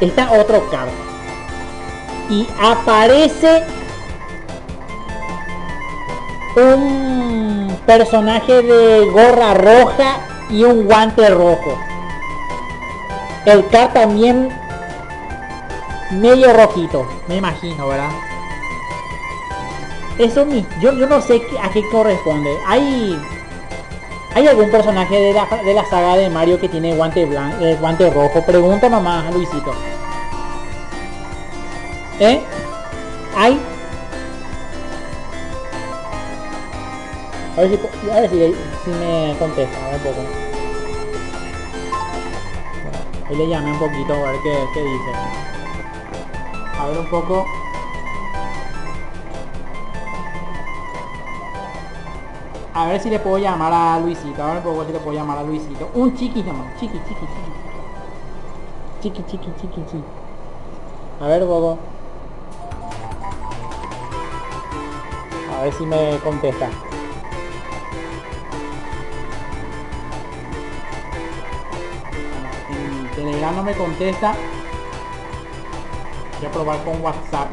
[0.00, 1.11] está otro card.
[2.30, 3.62] Y aparece
[6.56, 10.18] un personaje de gorra roja
[10.50, 11.78] y un guante rojo.
[13.44, 14.50] El car también
[16.12, 18.10] medio rojito, me imagino, ¿verdad?
[20.18, 22.54] Eso mi, yo, yo no sé a qué corresponde.
[22.66, 23.18] Hay
[24.34, 28.08] ¿Hay algún personaje de la, de la saga de Mario que tiene guante blanco, guante
[28.08, 28.42] rojo?
[28.42, 29.74] Pregunta a Luisito.
[32.22, 32.40] ¿Eh?
[33.36, 33.60] ¿Hay?
[37.56, 40.20] A ver si, a ver si, me contesta, a ver un poco.
[43.28, 45.10] Ahí le llamé un poquito a ver qué, qué dice.
[46.78, 47.44] A ver un poco.
[52.72, 54.44] A ver si le puedo llamar a Luisito.
[54.44, 55.90] A ver un poco si le puedo llamar a Luisito.
[55.94, 56.78] Un chiqui nomás.
[56.78, 57.52] Chiqui, chiqui, chiqui.
[59.02, 60.04] Chiqui, chiqui, chiqui, chiqui.
[61.20, 61.78] A ver, Bobo.
[65.62, 66.68] A ver si me contesta.
[72.68, 74.34] En Telegram no me contesta.
[76.40, 77.52] Voy a probar con WhatsApp.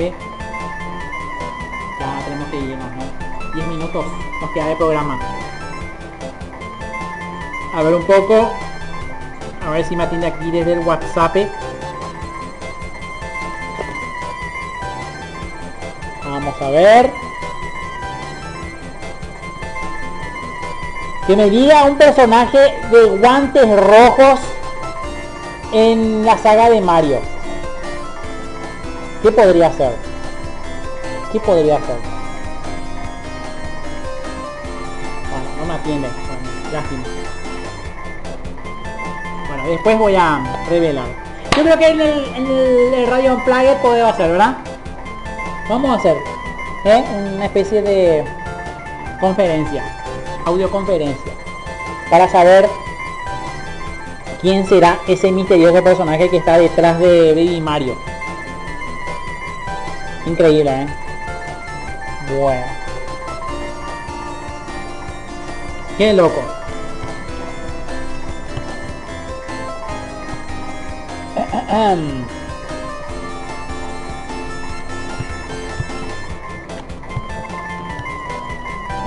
[2.00, 3.54] Ya tenemos que irnos, ¿no?
[3.54, 4.06] 10 minutos
[4.42, 5.20] nos queda de programa.
[7.76, 8.50] A ver un poco.
[9.64, 11.36] A ver si me atiende aquí desde el WhatsApp.
[16.24, 17.29] Vamos a ver.
[21.30, 22.58] Que me diga un personaje
[22.90, 24.40] de guantes rojos
[25.72, 27.20] en la saga de Mario.
[29.22, 29.94] ¿Qué podría ser?
[31.32, 31.98] ¿Qué podría ser?
[35.30, 36.08] Bueno, no me atiende.
[36.74, 37.04] Lástima.
[39.50, 41.10] Bueno, después voy a revelar.
[41.56, 43.38] Yo creo que en el, en el, el Radio
[43.84, 44.58] podemos hacer, ¿verdad?
[45.70, 46.18] Vamos a hacer
[46.86, 47.04] ¿eh?
[47.36, 48.26] una especie de
[49.20, 49.99] conferencia,
[50.46, 51.34] audioconferencia,
[52.10, 52.70] para saber
[54.42, 57.98] quién será ese misterioso personaje que está detrás de Baby Mario.
[60.26, 60.88] Increíble, ¿eh?
[62.38, 62.66] Bueno.
[65.98, 66.42] Qué loco.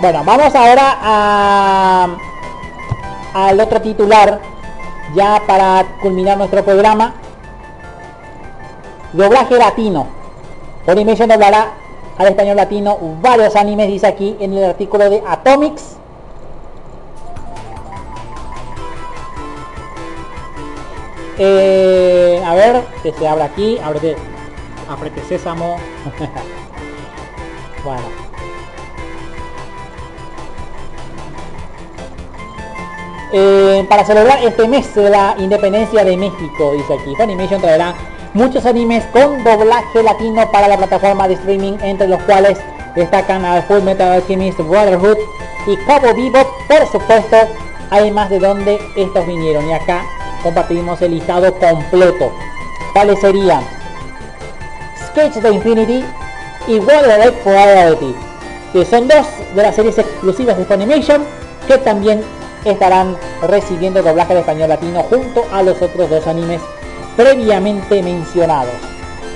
[0.02, 2.08] Bueno, vamos ahora a
[3.34, 4.40] al otro titular
[5.14, 7.14] ya para culminar nuestro programa.
[9.12, 10.08] Doblaje latino.
[10.84, 11.74] Funimation doblará
[12.18, 15.98] al español latino varios animes, dice aquí en el artículo de Atomics.
[21.38, 24.16] Eh, a ver, que se abra aquí, ábrete,
[24.88, 25.76] apriete sésamo.
[27.84, 28.21] bueno.
[33.34, 37.94] Eh, para celebrar este mes de la independencia de México, dice aquí, Funimation traerá
[38.34, 42.58] muchos animes con doblaje latino para la plataforma de streaming, entre los cuales
[42.94, 45.16] destacan a Full Metal Alchemist Brotherhood
[45.66, 47.36] y Cabo Vivo, por supuesto,
[47.90, 49.66] además de donde estos vinieron.
[49.66, 50.04] Y acá
[50.42, 52.32] compartimos el listado completo.
[52.92, 53.62] ¿Cuáles serían?
[55.08, 56.04] Sketch de Infinity
[56.68, 58.14] y Water for Reality,
[58.74, 61.22] que son dos de las series exclusivas de Funimation
[61.66, 62.22] que también
[62.64, 63.16] estarán
[63.48, 66.60] recibiendo doblaje de español latino junto a los otros dos animes
[67.16, 68.74] previamente mencionados.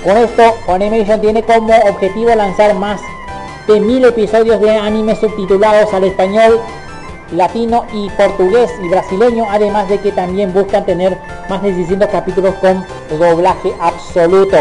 [0.03, 3.01] Con esto, Funimation tiene como objetivo lanzar más
[3.67, 6.59] de mil episodios de anime subtitulados al español,
[7.31, 11.17] latino y portugués y brasileño, además de que también buscan tener
[11.49, 12.85] más de 600 capítulos con
[13.19, 14.57] doblaje absoluto.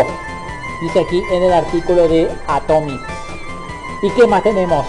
[0.82, 3.00] Dice aquí en el artículo de Atomic.
[4.02, 4.84] ¿Y qué más tenemos?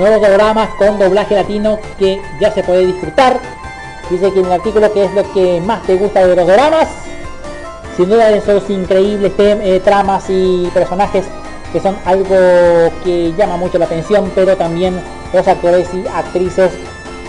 [0.00, 3.38] Nuevos programas con doblaje latino que ya se puede disfrutar.
[4.08, 6.88] Dice que en el artículo que es lo que más te gusta de los dramas.
[7.98, 11.26] Sin duda de esos increíbles eh, tramas y personajes
[11.70, 12.34] que son algo
[13.04, 14.98] que llama mucho la atención, pero también
[15.34, 16.72] los actores y actrices,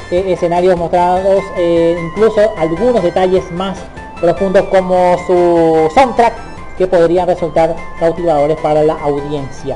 [0.10, 3.80] eh, escenarios mostrados, eh, incluso algunos detalles más
[4.22, 6.34] profundos como su soundtrack
[6.78, 9.76] que podrían resultar cautivadores para la audiencia.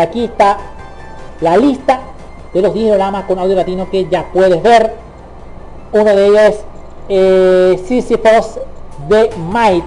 [0.00, 0.56] aquí está
[1.42, 2.00] la lista
[2.54, 4.94] de los 10 dramas con audio latino que ya puedes ver.
[5.92, 6.64] Uno de ellos es
[7.08, 8.60] eh, Sisyphus
[9.08, 9.84] de Might,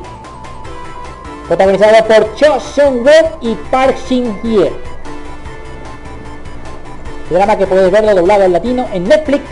[1.48, 4.72] protagonizado por Cho Seung Won y Park Shin Hye.
[7.30, 9.44] Drama que puedes verlo doblado al latino en Netflix,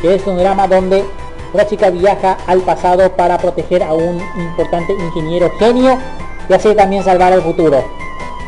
[0.00, 1.04] que es un drama donde
[1.52, 5.98] una chica viaja al pasado para proteger a un importante ingeniero genio
[6.48, 7.82] y así también salvar el futuro.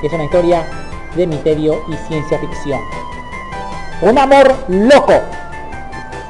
[0.03, 2.81] Es una historia de misterio y ciencia ficción.
[4.03, 5.15] Un amor loco,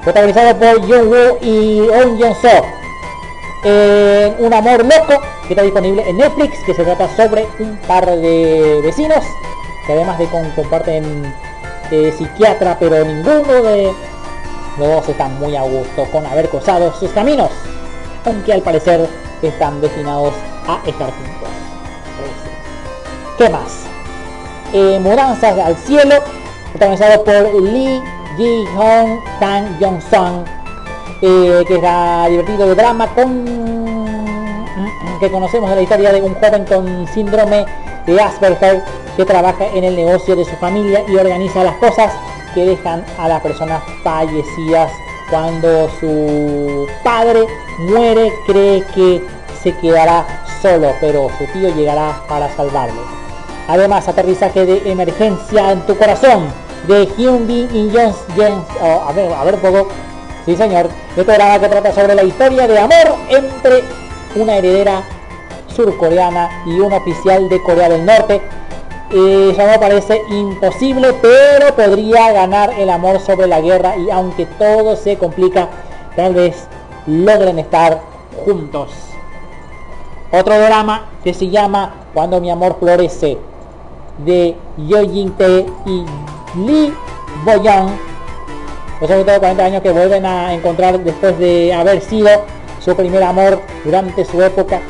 [0.02, 2.48] protagonizado por Jung Woo y Oh Jong So.
[3.62, 8.07] Eh, un amor loco que está disponible en Netflix, que se trata sobre un par
[8.07, 9.23] de vecinos
[9.86, 11.35] que además de comparten
[11.90, 13.93] eh, psiquiatra, pero ninguno de
[14.78, 17.51] los están muy a gusto con haber cruzado sus caminos,
[18.24, 19.09] aunque al parecer
[19.43, 20.32] están destinados
[20.66, 21.48] a estar juntos.
[23.36, 23.90] ¿Qué más?
[24.72, 25.01] Eh,
[25.64, 26.14] al cielo,
[26.70, 28.01] protagonizado por Lee
[28.36, 30.44] Ji Hong Tan Jong Song,
[31.22, 33.70] eh, que es divertido de drama con
[35.18, 37.66] que conocemos de la historia de un joven con síndrome
[38.06, 38.82] de Asperger
[39.16, 42.12] que trabaja en el negocio de su familia y organiza las cosas
[42.55, 44.90] que dejan a las personas fallecidas.
[45.28, 47.47] Cuando su padre
[47.80, 49.22] muere cree que
[49.62, 50.24] se quedará
[50.62, 53.19] solo pero su tío llegará para salvarlo
[53.70, 56.48] además aterrizaje de emergencia en tu corazón
[56.88, 59.88] de Hyun-Bin y Jones James oh, a ver a ver un poco.
[60.44, 60.88] Sí señor.
[61.10, 63.84] Este programa que trata sobre la historia de amor entre
[64.34, 65.02] una heredera
[65.68, 68.40] surcoreana y un oficial de Corea del Norte.
[69.12, 74.47] Eh, eso no parece imposible, pero podría ganar el amor sobre la guerra y aunque
[74.47, 75.68] todo se complica,
[76.16, 76.66] tal vez
[77.06, 78.01] logren estar
[78.44, 78.90] juntos.
[80.32, 83.38] Otro drama que se llama Cuando mi amor florece,
[84.24, 86.05] de Yo Jin Tae y
[86.66, 86.92] Lee
[87.44, 87.90] Boyoung,
[89.01, 92.28] los de 40 años que vuelven a encontrar después de haber sido
[92.80, 94.80] su primer amor durante su época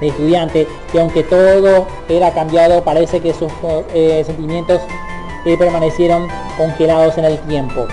[0.00, 3.52] de estudiante y aunque todo era cambiado parece que sus
[3.94, 4.80] eh, sentimientos
[5.44, 7.86] eh, permanecieron congelados en el tiempo.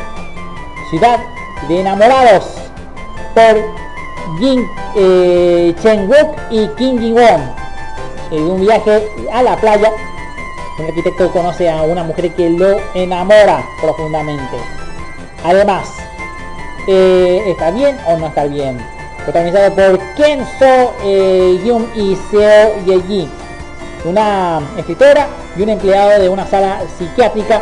[0.89, 1.19] Ciudad
[1.67, 2.45] de enamorados
[3.33, 4.65] por Jin
[4.95, 7.57] eh, Chen Wook y Kim Jin Won.
[8.31, 9.91] En un viaje a la playa,
[10.77, 14.57] un arquitecto conoce a una mujer que lo enamora profundamente.
[15.43, 15.95] Además,
[16.87, 18.77] eh, ¿está bien o no está bien?
[19.27, 21.59] protagonizado por Kenzo eh,
[21.95, 23.27] y Seo Yeji,
[24.05, 25.27] una escritora
[25.57, 27.61] y un empleado de una sala psiquiátrica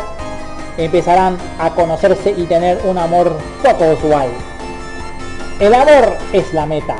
[0.78, 4.28] empezarán a conocerse y tener un amor poco usual.
[5.58, 6.94] El amor es la meta.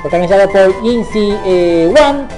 [0.00, 2.28] Protagonizado por Yin Si eh, Wan,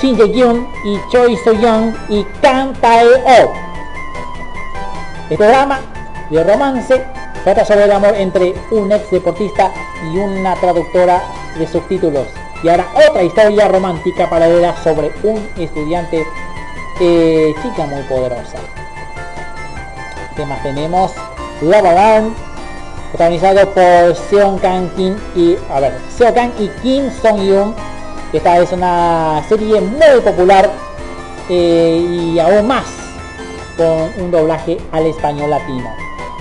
[0.00, 3.52] Shin Jae Kyun y Choi So Young y Kang Tae Oh.
[5.28, 5.80] Este drama
[6.30, 7.04] de romance
[7.44, 9.70] trata sobre el amor entre un ex deportista
[10.10, 11.20] y una traductora
[11.58, 12.26] de subtítulos.
[12.62, 16.26] Y ahora otra historia romántica paralela sobre un estudiante
[17.00, 18.58] eh, chica muy poderosa.
[20.34, 21.12] ¿Qué más tenemos?
[21.60, 22.34] Love Alarm,
[23.10, 27.74] protagonizado por Seon Kang Kim y a ver, Seo Kang y Kim Song Yoon.
[28.32, 30.70] Esta es una serie muy popular
[31.48, 32.84] eh, y aún más
[33.76, 35.90] con un doblaje al español latino.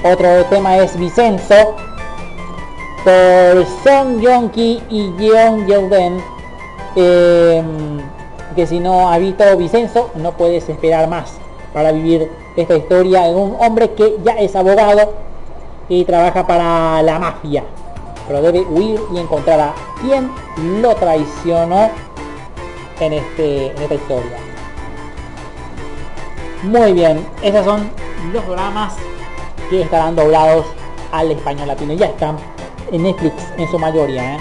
[0.04, 1.76] Otro tema es Vicenzo
[3.04, 6.22] por Song Yong-ki y Jeon Yeoden.
[6.96, 7.64] Eh,
[8.56, 11.32] que si no ha visto Vicenzo no puedes esperar más
[11.74, 15.14] para vivir esta historia de un hombre que ya es abogado
[15.88, 17.64] y trabaja para la mafia
[18.30, 20.32] pero debe huir y encontrar a quien
[20.82, 21.90] lo traicionó
[23.00, 24.38] en, este, en esta historia.
[26.64, 27.90] Muy bien esos son
[28.32, 28.96] los dramas
[29.72, 30.68] que estarán doblados
[31.12, 31.94] al español latino.
[31.94, 32.38] Ya están
[32.92, 34.40] en Netflix en su mayoría ¿eh?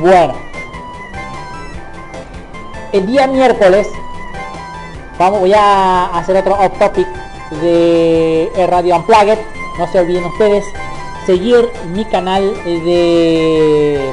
[0.00, 0.34] bueno
[2.92, 3.88] el día miércoles
[5.18, 7.06] vamos voy a hacer otro off topic
[7.62, 9.38] de Radio Unplugged.
[9.78, 10.64] No se olviden ustedes
[11.26, 14.12] seguir mi canal de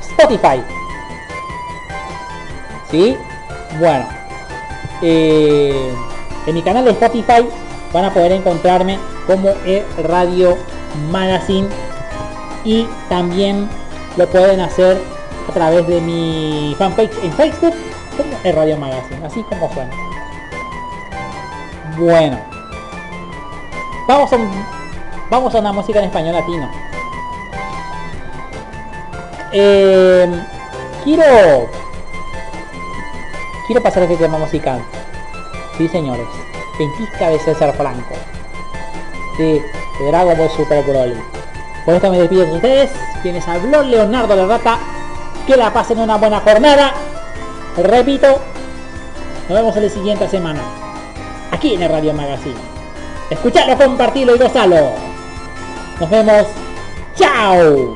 [0.00, 0.62] Spotify
[2.90, 3.16] ¿sí?
[3.78, 4.06] bueno
[5.02, 5.92] eh,
[6.46, 7.46] en mi canal de Spotify
[7.92, 10.56] van a poder encontrarme como el Radio
[11.10, 11.68] Magazine
[12.64, 13.68] y también
[14.16, 15.00] lo pueden hacer
[15.48, 17.74] a través de mi fanpage en Facebook
[18.16, 19.94] como el Radio Magazine, así como suena.
[21.96, 22.38] Bueno,
[24.06, 24.38] vamos a,
[25.30, 26.70] vamos a una música en español latino.
[29.52, 30.28] Eh,
[31.04, 31.68] quiero
[33.66, 34.82] quiero pasar este tema musical.
[35.76, 36.26] Sí, señores.
[36.78, 38.14] Ventisca de César Franco.
[39.38, 39.62] De
[40.06, 41.16] Dragon Ball Super Broly.
[41.84, 42.90] Por esto me despido de ustedes.
[43.22, 44.78] Quienes habló Leonardo la Rata.
[45.46, 46.92] Que la pasen una buena jornada.
[47.76, 48.40] Repito.
[49.48, 50.60] Nos vemos en la siguiente semana.
[51.50, 52.60] Aquí en el Radio Magazine.
[53.30, 55.17] Escuchalo, compartilo y gozalo.
[56.00, 56.46] Nos vemos.
[57.16, 57.94] ¡Chao!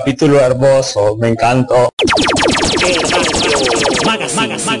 [0.00, 1.89] Capítulo hermoso, me encantó.